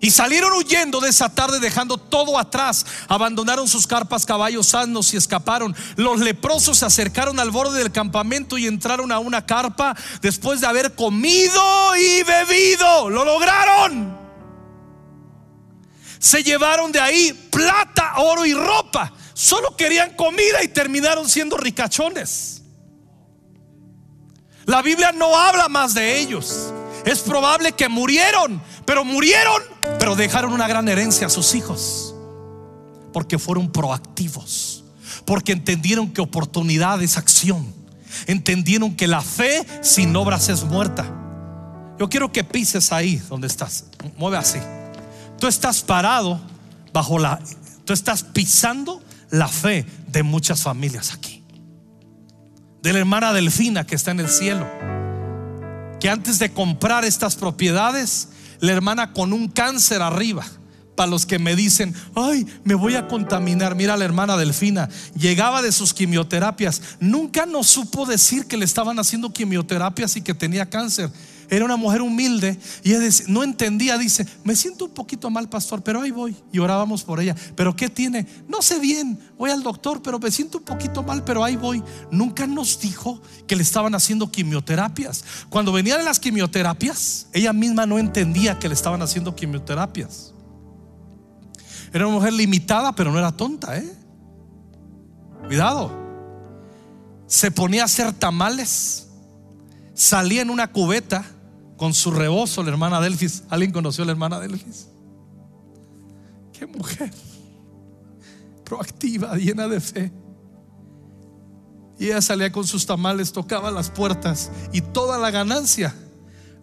Y 0.00 0.10
salieron 0.10 0.52
huyendo 0.52 1.00
de 1.00 1.10
esa 1.10 1.34
tarde 1.34 1.58
dejando 1.58 1.98
todo 1.98 2.38
atrás. 2.38 2.86
Abandonaron 3.08 3.66
sus 3.66 3.86
carpas, 3.86 4.26
caballos 4.26 4.68
sanos 4.68 5.12
y 5.12 5.16
escaparon. 5.16 5.74
Los 5.96 6.20
leprosos 6.20 6.78
se 6.78 6.86
acercaron 6.86 7.40
al 7.40 7.50
borde 7.50 7.78
del 7.78 7.90
campamento 7.90 8.58
y 8.58 8.66
entraron 8.66 9.10
a 9.10 9.18
una 9.18 9.44
carpa 9.44 9.96
después 10.20 10.60
de 10.60 10.68
haber 10.68 10.94
comido 10.94 11.96
y 11.96 12.22
bebido. 12.22 13.10
Lo 13.10 13.24
lograron 13.24 14.17
se 16.18 16.42
llevaron 16.42 16.92
de 16.92 17.00
ahí 17.00 17.32
plata, 17.50 18.14
oro 18.18 18.44
y 18.44 18.54
ropa. 18.54 19.12
Solo 19.34 19.76
querían 19.76 20.14
comida 20.14 20.62
y 20.62 20.68
terminaron 20.68 21.28
siendo 21.28 21.56
ricachones. 21.56 22.62
La 24.66 24.82
Biblia 24.82 25.12
no 25.12 25.36
habla 25.36 25.68
más 25.68 25.94
de 25.94 26.18
ellos. 26.18 26.72
Es 27.06 27.20
probable 27.20 27.72
que 27.72 27.88
murieron, 27.88 28.60
pero 28.84 29.04
murieron, 29.04 29.62
pero 29.98 30.14
dejaron 30.14 30.52
una 30.52 30.68
gran 30.68 30.88
herencia 30.88 31.28
a 31.28 31.30
sus 31.30 31.54
hijos. 31.54 32.14
Porque 33.12 33.38
fueron 33.38 33.72
proactivos. 33.72 34.84
Porque 35.24 35.52
entendieron 35.52 36.12
que 36.12 36.20
oportunidad 36.20 37.02
es 37.02 37.16
acción. 37.16 37.72
Entendieron 38.26 38.94
que 38.96 39.06
la 39.06 39.22
fe 39.22 39.64
sin 39.82 40.14
obras 40.16 40.48
es 40.48 40.64
muerta. 40.64 41.14
Yo 41.98 42.08
quiero 42.08 42.30
que 42.30 42.44
pises 42.44 42.92
ahí 42.92 43.16
donde 43.28 43.46
estás. 43.46 43.84
Mueve 44.16 44.36
así. 44.36 44.58
Tú 45.38 45.46
estás 45.46 45.82
parado 45.82 46.40
bajo 46.92 47.18
la, 47.18 47.40
tú 47.84 47.92
estás 47.92 48.22
pisando 48.22 49.02
la 49.30 49.48
fe 49.48 49.86
de 50.08 50.22
muchas 50.22 50.62
familias 50.62 51.12
aquí. 51.14 51.44
De 52.82 52.92
la 52.92 53.00
hermana 53.00 53.32
Delfina 53.32 53.86
que 53.86 53.94
está 53.94 54.10
en 54.10 54.20
el 54.20 54.28
cielo. 54.28 54.66
Que 56.00 56.08
antes 56.08 56.38
de 56.38 56.52
comprar 56.52 57.04
estas 57.04 57.36
propiedades, 57.36 58.28
la 58.60 58.72
hermana 58.72 59.12
con 59.12 59.32
un 59.32 59.48
cáncer 59.48 60.02
arriba. 60.02 60.44
Para 60.96 61.10
los 61.10 61.26
que 61.26 61.38
me 61.38 61.54
dicen, 61.54 61.94
ay, 62.16 62.44
me 62.64 62.74
voy 62.74 62.96
a 62.96 63.06
contaminar. 63.06 63.76
Mira 63.76 63.96
la 63.96 64.04
hermana 64.04 64.36
Delfina, 64.36 64.88
llegaba 65.14 65.62
de 65.62 65.70
sus 65.70 65.94
quimioterapias. 65.94 66.82
Nunca 66.98 67.46
nos 67.46 67.68
supo 67.68 68.04
decir 68.04 68.46
que 68.46 68.56
le 68.56 68.64
estaban 68.64 68.98
haciendo 68.98 69.32
quimioterapias 69.32 70.16
y 70.16 70.22
que 70.22 70.34
tenía 70.34 70.68
cáncer 70.68 71.12
Era 71.50 71.64
una 71.64 71.76
mujer 71.76 72.02
humilde 72.02 72.58
y 72.84 72.92
no 73.28 73.42
entendía, 73.42 73.96
dice, 73.96 74.26
me 74.44 74.54
siento 74.54 74.84
un 74.84 74.90
poquito 74.90 75.30
mal, 75.30 75.48
pastor, 75.48 75.82
pero 75.82 76.02
ahí 76.02 76.10
voy. 76.10 76.36
Y 76.52 76.58
orábamos 76.58 77.04
por 77.04 77.20
ella. 77.20 77.34
¿Pero 77.56 77.74
qué 77.74 77.88
tiene? 77.88 78.26
No 78.48 78.60
sé 78.60 78.78
bien, 78.78 79.18
voy 79.38 79.50
al 79.50 79.62
doctor, 79.62 80.02
pero 80.02 80.18
me 80.18 80.30
siento 80.30 80.58
un 80.58 80.64
poquito 80.64 81.02
mal, 81.02 81.24
pero 81.24 81.42
ahí 81.42 81.56
voy. 81.56 81.82
Nunca 82.10 82.46
nos 82.46 82.78
dijo 82.80 83.22
que 83.46 83.56
le 83.56 83.62
estaban 83.62 83.94
haciendo 83.94 84.30
quimioterapias. 84.30 85.24
Cuando 85.48 85.72
venían 85.72 86.04
las 86.04 86.20
quimioterapias, 86.20 87.28
ella 87.32 87.54
misma 87.54 87.86
no 87.86 87.98
entendía 87.98 88.58
que 88.58 88.68
le 88.68 88.74
estaban 88.74 89.00
haciendo 89.00 89.34
quimioterapias. 89.34 90.34
Era 91.94 92.06
una 92.06 92.16
mujer 92.16 92.34
limitada, 92.34 92.92
pero 92.92 93.10
no 93.10 93.18
era 93.18 93.32
tonta, 93.32 93.78
¿eh? 93.78 93.90
Cuidado. 95.46 95.90
Se 97.26 97.50
ponía 97.50 97.82
a 97.82 97.84
hacer 97.86 98.12
tamales. 98.12 99.08
Salía 99.94 100.42
en 100.42 100.50
una 100.50 100.70
cubeta 100.70 101.24
con 101.78 101.94
su 101.94 102.10
rebozo 102.10 102.62
la 102.62 102.68
hermana 102.68 103.00
Delfis. 103.00 103.44
¿Alguien 103.48 103.72
conoció 103.72 104.02
a 104.02 104.06
la 104.06 104.12
hermana 104.12 104.38
Delfis? 104.38 104.88
Qué 106.52 106.66
mujer 106.66 107.10
proactiva, 108.68 109.34
llena 109.36 109.66
de 109.66 109.80
fe. 109.80 110.12
Y 111.98 112.06
ella 112.06 112.20
salía 112.20 112.52
con 112.52 112.66
sus 112.66 112.84
tamales, 112.84 113.32
tocaba 113.32 113.70
las 113.70 113.90
puertas 113.90 114.50
y 114.72 114.82
toda 114.82 115.18
la 115.18 115.30
ganancia 115.30 115.94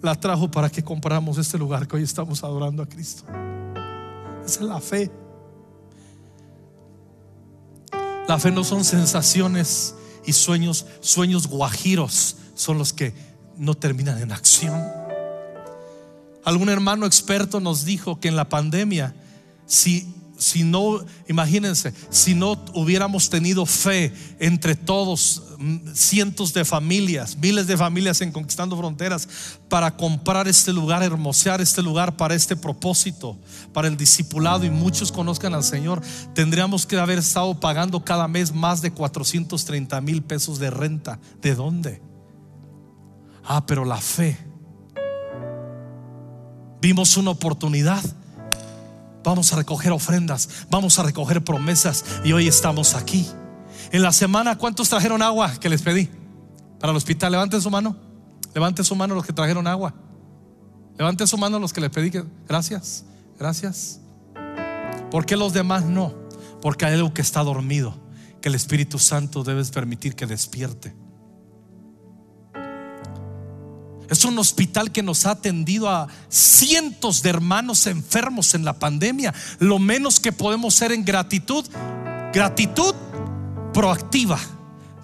la 0.01 0.15
trajo 0.15 0.51
para 0.51 0.69
que 0.69 0.84
compráramos 0.84 1.38
este 1.38 1.58
lugar 1.58 1.88
que 1.88 1.95
hoy 1.95 2.04
estamos 2.04 2.43
adorando 2.43 2.84
a 2.84 2.86
Cristo. 2.88 3.23
Esa 4.45 4.60
es 4.60 4.65
la 4.65 4.80
fe. 4.80 5.12
La 8.28 8.38
fe 8.38 8.51
no 8.51 8.63
son 8.63 8.84
sensaciones 8.86 9.95
y 10.25 10.34
sueños, 10.34 10.86
sueños 11.01 11.47
guajiros 11.47 12.38
son 12.54 12.78
los 12.78 12.93
que 12.93 13.13
no 13.58 13.75
terminan 13.75 14.21
en 14.21 14.32
acción. 14.32 15.05
Algún 16.45 16.69
hermano 16.69 17.05
experto 17.05 17.60
nos 17.60 17.86
dijo 17.86 18.19
que 18.19 18.27
en 18.27 18.36
la 18.36 18.47
pandemia, 18.47 19.15
si 19.65 20.15
si 20.38 20.63
no, 20.63 21.03
imagínense, 21.27 21.93
si 22.10 22.34
no 22.34 22.63
hubiéramos 22.73 23.29
tenido 23.29 23.65
fe 23.65 24.13
entre 24.39 24.75
todos, 24.75 25.43
mm, 25.58 25.93
cientos 25.93 26.53
de 26.53 26.65
familias, 26.65 27.38
miles 27.38 27.67
de 27.67 27.77
familias 27.77 28.21
en 28.21 28.31
Conquistando 28.31 28.77
Fronteras, 28.77 29.27
para 29.69 29.95
comprar 29.95 30.47
este 30.47 30.73
lugar, 30.73 31.03
hermosear 31.03 31.62
este 31.62 31.81
lugar 31.81 32.17
para 32.17 32.36
este 32.36 32.55
propósito, 32.55 33.38
para 33.73 33.88
el 33.88 33.97
discipulado 33.97 34.65
y 34.65 34.69
muchos 34.69 35.12
conozcan 35.12 35.53
al 35.53 35.63
Señor, 35.63 36.01
tendríamos 36.34 36.86
que 36.86 36.97
haber 36.97 37.19
estado 37.19 37.60
pagando 37.60 38.03
cada 38.03 38.27
mes 38.27 38.53
más 38.53 38.81
de 38.81 38.91
430 38.91 40.01
mil 40.01 40.21
pesos 40.21 40.60
de 40.60 40.69
renta. 40.69 41.19
¿De 41.41 41.55
dónde? 41.55 42.01
Ah, 43.43 43.65
pero 43.65 43.86
la 43.86 43.97
fe. 43.97 44.38
Vimos 46.86 47.17
una 47.17 47.32
oportunidad 47.32 48.00
Vamos 49.24 49.52
a 49.52 49.56
recoger 49.56 49.91
ofrendas, 49.91 50.67
vamos 50.69 51.00
a 51.00 51.04
recoger 51.04 51.43
promesas 51.43 52.06
y 52.24 52.32
hoy 52.32 52.48
estamos 52.48 52.93
aquí. 52.93 53.26
En 53.91 54.04
la 54.04 54.13
semana, 54.13 54.56
¿cuántos 54.60 54.88
trajeron 54.89 55.24
agua 55.24 55.52
que 55.60 55.67
les 55.67 55.82
pedí? 55.82 56.12
Para 56.80 56.91
el 56.91 56.98
hospital, 56.98 57.32
levanten 57.32 57.60
su 57.60 57.71
mano. 57.71 57.95
Levanten 58.54 58.86
su 58.86 58.95
mano 58.95 59.15
los 59.15 59.26
que 59.26 59.34
trajeron 59.34 59.65
agua. 59.65 59.95
Levanten 60.95 61.26
su 61.28 61.39
mano 61.39 61.58
los 61.58 61.74
que 61.74 61.82
les 61.82 61.89
pedí 61.89 62.12
gracias, 62.48 63.04
gracias. 63.39 64.00
¿Por 65.10 65.26
qué 65.26 65.36
los 65.36 65.54
demás 65.54 65.86
no? 65.86 66.13
Porque 66.62 66.86
hay 66.86 66.93
algo 66.93 67.15
que 67.15 67.24
está 67.24 67.41
dormido, 67.43 67.98
que 68.43 68.50
el 68.50 68.54
Espíritu 68.54 69.00
Santo 69.00 69.43
debes 69.43 69.71
permitir 69.71 70.15
que 70.15 70.28
despierte. 70.28 70.93
Es 74.10 74.24
un 74.26 74.38
hospital 74.38 74.91
que 74.91 75.04
nos 75.04 75.26
ha 75.26 75.32
atendido 75.32 75.89
a 75.89 76.08
cientos 76.30 77.22
de 77.22 77.30
hermanos 77.30 77.88
enfermos 77.88 78.54
en 78.54 78.63
la 78.63 78.74
pandemia. 78.78 79.34
Lo 79.60 79.80
menos 79.80 80.20
que 80.20 80.32
podemos 80.32 80.76
ser 80.76 80.91
en 80.91 81.04
gratitud, 81.04 81.65
gratitud 82.34 82.94
proactiva. 83.74 84.39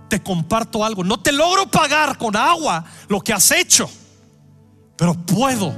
Te 0.09 0.21
comparto 0.21 0.83
algo. 0.85 1.03
No 1.03 1.19
te 1.19 1.31
logro 1.31 1.69
pagar 1.69 2.17
con 2.17 2.35
agua 2.35 2.85
lo 3.07 3.21
que 3.21 3.33
has 3.33 3.51
hecho, 3.51 3.89
pero 4.97 5.13
puedo 5.13 5.73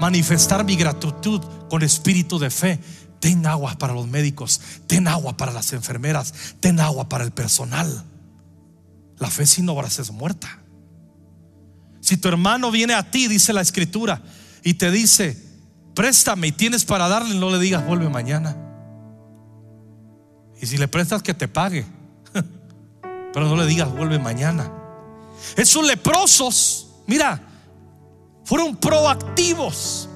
manifestar 0.00 0.64
mi 0.64 0.76
gratitud 0.76 1.40
con 1.68 1.82
espíritu 1.82 2.38
de 2.38 2.50
fe. 2.50 2.80
Ten 3.20 3.46
agua 3.46 3.76
para 3.78 3.94
los 3.94 4.06
médicos, 4.06 4.60
ten 4.86 5.08
agua 5.08 5.36
para 5.36 5.52
las 5.52 5.72
enfermeras, 5.72 6.32
ten 6.60 6.80
agua 6.80 7.08
para 7.08 7.24
el 7.24 7.32
personal. 7.32 8.04
La 9.18 9.30
fe 9.30 9.46
sin 9.46 9.68
obras 9.68 9.98
es 9.98 10.10
muerta. 10.10 10.65
Si 12.06 12.16
tu 12.16 12.28
hermano 12.28 12.70
viene 12.70 12.94
a 12.94 13.10
ti, 13.10 13.26
dice 13.26 13.52
la 13.52 13.62
escritura, 13.62 14.22
y 14.62 14.74
te 14.74 14.92
dice, 14.92 15.36
préstame 15.92 16.46
y 16.46 16.52
tienes 16.52 16.84
para 16.84 17.08
darle, 17.08 17.34
no 17.34 17.50
le 17.50 17.58
digas, 17.58 17.84
vuelve 17.84 18.08
mañana. 18.08 18.56
Y 20.62 20.66
si 20.66 20.78
le 20.78 20.86
prestas, 20.86 21.20
que 21.20 21.34
te 21.34 21.48
pague. 21.48 21.84
Pero 23.02 23.48
no 23.48 23.56
le 23.56 23.66
digas, 23.66 23.92
vuelve 23.92 24.20
mañana. 24.20 24.70
Esos 25.56 25.84
leprosos, 25.84 26.92
mira, 27.08 27.42
fueron 28.44 28.76
proactivos. 28.76 30.08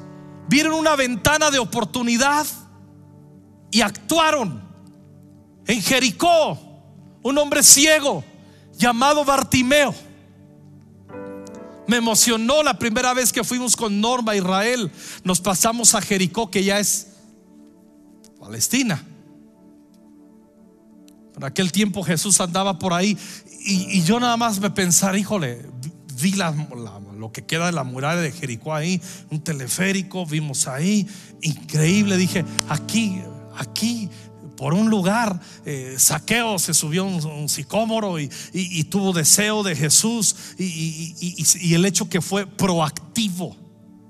Vieron 0.46 0.74
una 0.74 0.94
ventana 0.94 1.50
de 1.50 1.59
oportunidad 1.59 2.46
y 3.72 3.81
actuaron. 3.81 4.62
En 5.66 5.83
Jericó, 5.83 6.57
un 7.24 7.37
hombre 7.37 7.64
ciego 7.64 8.22
llamado 8.79 9.24
Bartimeo 9.24 9.92
me 11.90 11.96
emocionó 11.96 12.62
la 12.62 12.79
primera 12.79 13.12
vez 13.14 13.33
que 13.33 13.42
fuimos 13.42 13.74
con 13.74 14.00
Norma 14.00 14.33
a 14.33 14.37
Israel. 14.37 14.92
Nos 15.24 15.40
pasamos 15.40 15.96
a 15.96 16.00
Jericó, 16.00 16.48
que 16.48 16.62
ya 16.62 16.79
es 16.79 17.09
Palestina. 18.38 19.05
En 21.37 21.44
aquel 21.44 21.72
tiempo 21.72 22.05
Jesús 22.05 22.40
andaba 22.40 22.79
por 22.79 22.92
ahí 22.92 23.18
y, 23.64 24.03
yo 24.03 24.20
nada 24.20 24.37
más 24.37 24.61
me 24.61 24.70
pensar, 24.70 25.16
híjole, 25.18 25.66
vi 26.14 26.33
lo 27.18 27.33
que 27.33 27.44
queda 27.44 27.66
de 27.66 27.72
la 27.72 27.83
muralla 27.83 28.20
de 28.20 28.31
Jericó 28.31 28.72
ahí, 28.72 29.03
un 29.31 29.40
teleférico, 29.40 30.24
vimos 30.24 30.68
ahí, 30.68 31.09
increíble. 31.42 32.16
Dije, 32.16 32.44
aquí, 32.68 33.20
aquí 33.57 34.09
por 34.60 34.74
un 34.74 34.90
lugar, 34.90 35.40
eh, 35.64 35.94
Saqueo 35.98 36.58
se 36.58 36.74
subió 36.74 37.06
un, 37.06 37.48
sicómoro 37.48 38.18
y, 38.20 38.28
tuvo 38.90 39.14
deseo 39.14 39.62
de 39.62 39.74
Jesús 39.74 40.36
y, 40.58 41.72
el 41.72 41.86
hecho 41.86 42.10
que 42.10 42.20
fue 42.20 42.46
proactivo. 42.46 43.56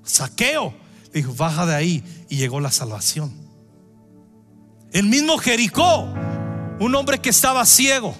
Saqueo 0.03 0.73
dijo, 1.13 1.33
baja 1.35 1.65
de 1.65 1.73
ahí 1.73 2.03
y 2.27 2.35
llegó 2.35 2.59
la 2.59 2.69
salvación. 2.69 3.33
El 4.91 5.05
mismo 5.05 5.37
Jericó, 5.37 6.13
un 6.81 6.95
hombre 6.95 7.19
que 7.19 7.29
estaba 7.29 7.65
ciego. 7.65 8.13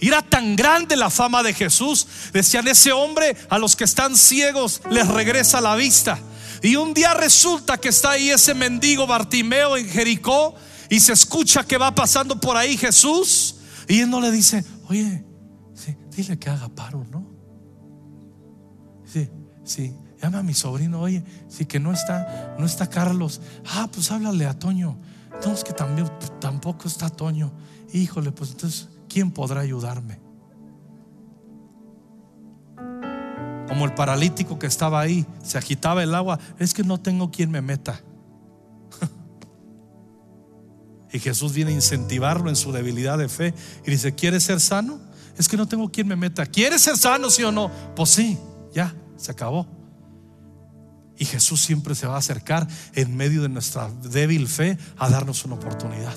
Y 0.00 0.08
era 0.08 0.20
tan 0.20 0.56
grande 0.56 0.96
la 0.96 1.10
fama 1.10 1.44
de 1.44 1.54
Jesús. 1.54 2.08
Decían, 2.32 2.66
ese 2.66 2.90
hombre 2.90 3.36
a 3.48 3.58
los 3.58 3.76
que 3.76 3.84
están 3.84 4.16
ciegos 4.16 4.80
les 4.90 5.06
regresa 5.06 5.60
la 5.60 5.76
vista. 5.76 6.18
Y 6.60 6.74
un 6.74 6.92
día 6.92 7.14
resulta 7.14 7.78
que 7.78 7.90
está 7.90 8.10
ahí 8.10 8.30
ese 8.30 8.52
mendigo 8.52 9.06
Bartimeo 9.06 9.76
en 9.76 9.88
Jericó 9.88 10.56
y 10.92 11.00
se 11.00 11.14
escucha 11.14 11.64
que 11.64 11.78
va 11.78 11.94
pasando 11.94 12.38
por 12.38 12.54
ahí 12.54 12.76
Jesús 12.76 13.56
y 13.88 14.00
él 14.00 14.10
no 14.10 14.20
le 14.20 14.30
dice, 14.30 14.62
oye, 14.90 15.24
dile 16.14 16.38
que 16.38 16.50
haga 16.50 16.68
paro, 16.68 17.06
¿no? 17.10 17.26
Sí, 19.06 19.30
sí, 19.64 19.96
llama 20.20 20.40
a 20.40 20.42
mi 20.42 20.52
sobrino, 20.52 21.00
oye, 21.00 21.24
sí 21.48 21.64
que 21.64 21.80
no 21.80 21.94
está, 21.94 22.56
no 22.58 22.66
está 22.66 22.90
Carlos. 22.90 23.40
Ah, 23.70 23.88
pues 23.90 24.12
háblale 24.12 24.44
a 24.44 24.58
Toño. 24.58 24.98
Entonces 25.32 25.64
que 25.64 25.72
también 25.72 26.10
tampoco 26.38 26.88
está 26.88 27.08
Toño. 27.08 27.54
Híjole, 27.94 28.30
pues 28.30 28.50
entonces, 28.50 28.90
¿quién 29.08 29.30
podrá 29.30 29.62
ayudarme? 29.62 30.20
Como 33.66 33.86
el 33.86 33.94
paralítico 33.94 34.58
que 34.58 34.66
estaba 34.66 35.00
ahí, 35.00 35.24
se 35.42 35.56
agitaba 35.56 36.02
el 36.02 36.14
agua, 36.14 36.38
es 36.58 36.74
que 36.74 36.84
no 36.84 37.00
tengo 37.00 37.30
quien 37.30 37.50
me 37.50 37.62
meta. 37.62 38.02
Y 41.12 41.20
Jesús 41.20 41.52
viene 41.52 41.72
a 41.72 41.74
incentivarlo 41.74 42.48
en 42.48 42.56
su 42.56 42.72
debilidad 42.72 43.18
de 43.18 43.28
fe 43.28 43.54
y 43.86 43.90
dice, 43.90 44.14
¿quieres 44.14 44.44
ser 44.44 44.60
sano? 44.60 44.98
Es 45.36 45.46
que 45.48 45.56
no 45.56 45.68
tengo 45.68 45.90
quien 45.90 46.08
me 46.08 46.16
meta. 46.16 46.46
¿Quieres 46.46 46.80
ser 46.82 46.96
sano, 46.96 47.30
sí 47.30 47.42
o 47.42 47.52
no? 47.52 47.70
Pues 47.94 48.10
sí, 48.10 48.38
ya, 48.74 48.94
se 49.16 49.30
acabó. 49.30 49.66
Y 51.18 51.26
Jesús 51.26 51.60
siempre 51.60 51.94
se 51.94 52.06
va 52.06 52.14
a 52.14 52.18
acercar 52.18 52.66
en 52.94 53.14
medio 53.14 53.42
de 53.42 53.50
nuestra 53.50 53.90
débil 54.02 54.48
fe 54.48 54.78
a 54.96 55.10
darnos 55.10 55.44
una 55.44 55.56
oportunidad. 55.56 56.14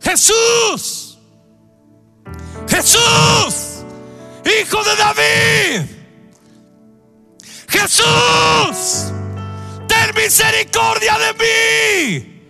Jesús, 0.00 1.18
Jesús, 2.68 3.84
hijo 4.44 4.78
de 4.82 4.96
David, 4.98 5.90
Jesús 7.68 9.12
misericordia 10.12 11.16
de 11.18 11.32
mí. 11.34 12.42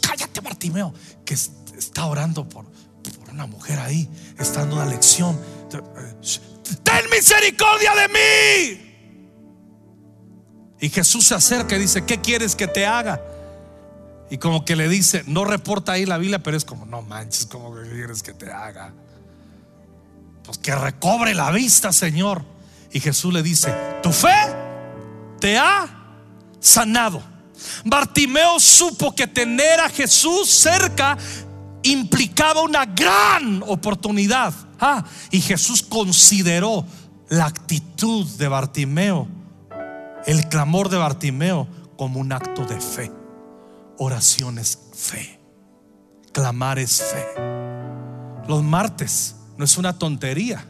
cállate, 0.00 0.40
Bartimeo, 0.40 0.94
que 1.24 1.34
está 1.34 2.06
orando 2.06 2.48
por, 2.48 2.66
por 2.66 3.30
una 3.30 3.46
mujer 3.46 3.78
ahí, 3.78 4.08
está 4.38 4.60
dando 4.60 4.76
una 4.76 4.86
lección. 4.86 5.38
ten 6.82 7.10
misericordia 7.10 7.94
de 7.94 8.08
mí. 8.08 8.92
Y 10.80 10.88
Jesús 10.88 11.28
se 11.28 11.34
acerca 11.34 11.76
y 11.76 11.78
dice, 11.78 12.04
¿qué 12.04 12.20
quieres 12.20 12.56
que 12.56 12.66
te 12.66 12.84
haga? 12.86 13.20
Y 14.30 14.38
como 14.38 14.64
que 14.64 14.74
le 14.74 14.88
dice, 14.88 15.22
no 15.26 15.44
reporta 15.44 15.92
ahí 15.92 16.06
la 16.06 16.18
Biblia, 16.18 16.42
pero 16.42 16.56
es 16.56 16.64
como, 16.64 16.86
no 16.86 17.02
manches, 17.02 17.46
¿cómo 17.46 17.74
que 17.74 17.88
quieres 17.88 18.22
que 18.22 18.32
te 18.32 18.50
haga? 18.50 18.92
Pues 20.42 20.58
que 20.58 20.74
recobre 20.74 21.34
la 21.34 21.50
vista, 21.50 21.92
Señor. 21.92 22.42
Y 22.90 23.00
Jesús 23.00 23.32
le 23.32 23.42
dice, 23.42 23.72
tu 24.02 24.10
fe 24.12 24.34
te 25.38 25.56
ha 25.56 26.01
sanado. 26.62 27.22
Bartimeo 27.84 28.58
supo 28.58 29.14
que 29.14 29.26
tener 29.26 29.80
a 29.80 29.90
Jesús 29.90 30.48
cerca 30.48 31.18
implicaba 31.82 32.62
una 32.62 32.86
gran 32.86 33.62
oportunidad. 33.66 34.54
Ah, 34.80 35.04
y 35.30 35.40
Jesús 35.40 35.82
consideró 35.82 36.86
la 37.28 37.46
actitud 37.46 38.26
de 38.36 38.48
Bartimeo, 38.48 39.28
el 40.26 40.48
clamor 40.48 40.88
de 40.88 40.96
Bartimeo, 40.96 41.68
como 41.96 42.20
un 42.20 42.32
acto 42.32 42.64
de 42.64 42.80
fe. 42.80 43.12
Oración 43.98 44.58
es 44.58 44.78
fe. 44.94 45.38
Clamar 46.32 46.78
es 46.78 47.02
fe. 47.02 47.26
Los 48.48 48.62
martes 48.62 49.36
no 49.56 49.64
es 49.64 49.76
una 49.76 49.98
tontería 49.98 50.66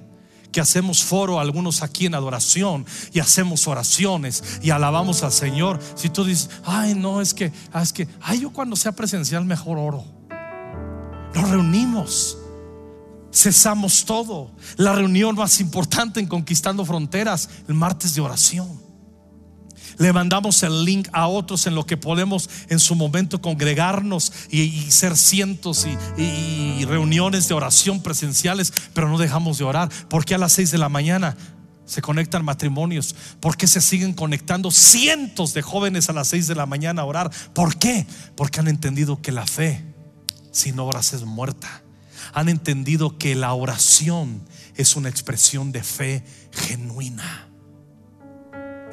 que 0.53 0.61
hacemos 0.61 1.03
foro 1.03 1.41
algunos 1.41 1.83
aquí 1.83 2.07
en 2.07 2.15
adoración 2.15 2.87
y 3.13 3.21
hacemos 3.21 3.67
oraciones 3.67 4.61
y 4.63 4.71
alabamos 4.71 5.23
al 5.23 5.33
Señor. 5.33 5.81
Si 5.95 6.11
tú 6.11 6.25
dices, 6.25 6.51
ay, 6.65 6.95
no, 6.95 7.21
es 7.21 7.35
que, 7.35 7.53
ah, 7.73 7.83
es 7.83 7.93
que, 7.93 8.07
ay, 8.21 8.41
yo 8.41 8.53
cuando 8.53 8.77
sea 8.77 8.93
presencial 8.93 9.45
mejor 9.45 9.79
oro. 9.79 10.05
Nos 11.35 11.49
reunimos, 11.49 12.37
cesamos 13.33 14.05
todo. 14.05 14.51
La 14.77 14.93
reunión 14.93 15.35
más 15.35 15.59
importante 15.61 16.21
en 16.21 16.27
Conquistando 16.27 16.85
Fronteras, 16.85 17.49
el 17.67 17.75
martes 17.75 18.15
de 18.15 18.21
oración. 18.21 18.82
Le 19.99 20.13
mandamos 20.13 20.63
el 20.63 20.85
link 20.85 21.09
a 21.13 21.29
otros 21.29 21.67
en 21.67 21.75
lo 21.75 21.87
que 21.87 21.97
podemos 21.97 22.49
en 22.69 22.79
su 22.79 22.95
momento 22.95 23.41
congregarnos 23.41 24.33
y, 24.51 24.91
ser 24.91 25.17
cientos 25.17 25.87
y, 26.17 26.23
y, 26.23 26.85
reuniones 26.85 27.49
de 27.49 27.55
oración 27.55 28.03
presenciales, 28.03 28.73
pero 28.95 29.09
no 29.09 29.19
dejamos 29.19 29.59
de 29.59 29.65
orar. 29.65 29.89
porque 30.09 30.35
a 30.35 30.39
las 30.39 30.53
seis 30.53 30.71
de 30.71 30.79
la 30.79 30.89
mañana 30.89 31.37
se 31.87 32.03
conectan 32.03 32.45
matrimonios? 32.45 33.15
¿Por 33.41 33.57
qué 33.57 33.67
se 33.67 33.81
siguen 33.81 34.15
conectando 34.15 34.71
cientos 34.71 35.55
de 35.55 35.63
jóvenes 35.63 36.09
a 36.09 36.13
las 36.13 36.29
seis 36.29 36.47
de 36.47 36.55
la 36.55 36.67
mañana 36.67 37.03
a 37.03 37.05
orar? 37.05 37.31
¿Por 37.53 37.77
qué? 37.77 38.07
Porque 38.35 38.61
han 38.61 38.69
entendido 38.69 39.21
que 39.21 39.33
la 39.33 39.47
fe 39.47 39.85
sin 40.51 40.79
obras 40.79 41.13
es 41.13 41.25
muerta. 41.25 41.83
Han 42.35 42.49
entendido 42.49 43.19
que 43.19 43.35
la 43.35 43.53
oración 43.53 44.43
es 44.77 44.97
una 44.97 45.09
expresión 45.09 45.73
de 45.73 45.83
fe 45.83 46.25
genuina. 46.53 47.49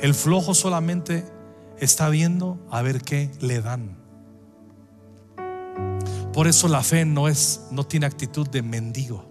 El 0.02 0.14
flojo 0.14 0.54
solamente 0.54 1.26
está 1.78 2.10
viendo 2.10 2.66
a 2.72 2.82
ver 2.82 3.02
qué 3.02 3.32
le 3.42 3.62
dan. 3.62 3.98
Por 6.32 6.48
eso 6.48 6.70
la 6.70 6.84
fe 6.84 7.04
no 7.06 7.28
es 7.28 7.62
no 7.72 7.86
tiene 7.86 8.06
actitud 8.06 8.48
de 8.48 8.62
mendigo. 8.62 9.26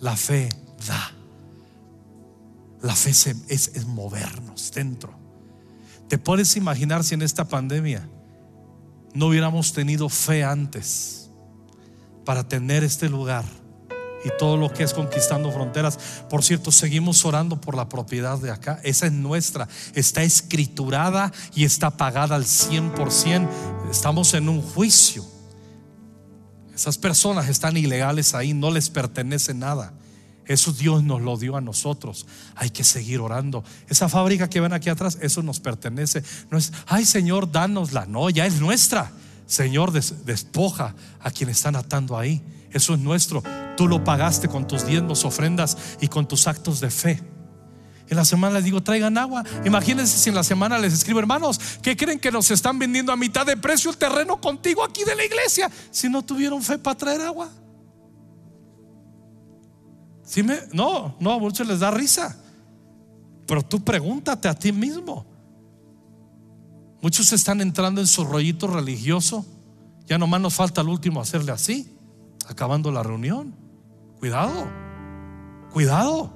La 0.00 0.16
fe 0.16 0.48
da. 0.86 1.12
La 2.80 2.94
fe 2.94 3.10
es, 3.10 3.26
es 3.48 3.86
movernos 3.86 4.72
dentro. 4.72 5.18
¿Te 6.08 6.18
puedes 6.18 6.56
imaginar 6.56 7.04
si 7.04 7.14
en 7.14 7.22
esta 7.22 7.46
pandemia 7.48 8.08
no 9.12 9.26
hubiéramos 9.26 9.72
tenido 9.72 10.08
fe 10.08 10.44
antes 10.44 11.30
para 12.24 12.48
tener 12.48 12.84
este 12.84 13.08
lugar? 13.08 13.44
Y 14.26 14.38
todo 14.38 14.56
lo 14.56 14.72
que 14.72 14.82
es 14.82 14.92
conquistando 14.92 15.52
fronteras. 15.52 15.98
Por 16.28 16.42
cierto, 16.42 16.72
seguimos 16.72 17.24
orando 17.24 17.60
por 17.60 17.76
la 17.76 17.88
propiedad 17.88 18.38
de 18.38 18.50
acá. 18.50 18.80
Esa 18.82 19.06
es 19.06 19.12
nuestra. 19.12 19.68
Está 19.94 20.24
escriturada 20.24 21.32
y 21.54 21.64
está 21.64 21.90
pagada 21.96 22.34
al 22.34 22.44
100%. 22.44 23.48
Estamos 23.88 24.34
en 24.34 24.48
un 24.48 24.62
juicio. 24.62 25.24
Esas 26.74 26.98
personas 26.98 27.48
están 27.48 27.76
ilegales 27.76 28.34
ahí, 28.34 28.52
no 28.52 28.72
les 28.72 28.90
pertenece 28.90 29.54
nada. 29.54 29.94
Eso 30.44 30.72
Dios 30.72 31.04
nos 31.04 31.22
lo 31.22 31.36
dio 31.36 31.56
a 31.56 31.60
nosotros. 31.60 32.26
Hay 32.56 32.70
que 32.70 32.82
seguir 32.82 33.20
orando. 33.20 33.62
Esa 33.88 34.08
fábrica 34.08 34.50
que 34.50 34.60
ven 34.60 34.72
aquí 34.72 34.88
atrás, 34.88 35.18
eso 35.20 35.40
nos 35.44 35.60
pertenece. 35.60 36.24
No 36.50 36.58
es, 36.58 36.72
ay 36.88 37.04
Señor, 37.04 37.52
dánosla. 37.52 38.06
No, 38.06 38.28
ya 38.28 38.44
es 38.44 38.60
nuestra. 38.60 39.12
Señor, 39.46 39.92
despoja 39.92 40.96
a 41.20 41.30
quienes 41.30 41.58
están 41.58 41.76
atando 41.76 42.18
ahí. 42.18 42.42
Eso 42.76 42.92
es 42.92 43.00
nuestro. 43.00 43.42
Tú 43.74 43.88
lo 43.88 44.04
pagaste 44.04 44.48
con 44.48 44.66
tus 44.66 44.84
diezmos, 44.84 45.24
ofrendas 45.24 45.78
y 45.98 46.08
con 46.08 46.28
tus 46.28 46.46
actos 46.46 46.78
de 46.80 46.90
fe. 46.90 47.22
En 48.08 48.18
la 48.18 48.24
semana 48.26 48.56
les 48.56 48.64
digo, 48.64 48.82
traigan 48.82 49.16
agua. 49.16 49.42
Imagínense 49.64 50.18
si 50.18 50.28
en 50.28 50.34
la 50.34 50.44
semana 50.44 50.78
les 50.78 50.92
escribo, 50.92 51.18
hermanos, 51.18 51.58
¿qué 51.80 51.96
creen 51.96 52.20
que 52.20 52.30
nos 52.30 52.50
están 52.50 52.78
vendiendo 52.78 53.12
a 53.12 53.16
mitad 53.16 53.46
de 53.46 53.56
precio 53.56 53.90
el 53.90 53.96
terreno 53.96 54.38
contigo 54.42 54.84
aquí 54.84 55.04
de 55.04 55.16
la 55.16 55.24
iglesia? 55.24 55.70
Si 55.90 56.10
no 56.10 56.22
tuvieron 56.22 56.62
fe 56.62 56.76
para 56.76 56.96
traer 56.96 57.22
agua. 57.22 57.48
¿Sí 60.22 60.42
me? 60.42 60.58
No, 60.72 61.16
no, 61.18 61.32
a 61.32 61.38
muchos 61.38 61.66
les 61.66 61.80
da 61.80 61.90
risa. 61.90 62.36
Pero 63.46 63.62
tú 63.62 63.82
pregúntate 63.82 64.48
a 64.48 64.54
ti 64.54 64.70
mismo. 64.70 65.24
Muchos 67.00 67.32
están 67.32 67.62
entrando 67.62 68.02
en 68.02 68.06
su 68.06 68.22
rollito 68.24 68.66
religioso. 68.66 69.46
Ya 70.06 70.18
nomás 70.18 70.42
nos 70.42 70.54
falta 70.54 70.82
el 70.82 70.88
último 70.88 71.22
hacerle 71.22 71.52
así, 71.52 71.95
acabando 72.48 72.90
la 72.92 73.02
reunión. 73.02 73.54
Cuidado, 74.18 74.68
cuidado. 75.72 76.35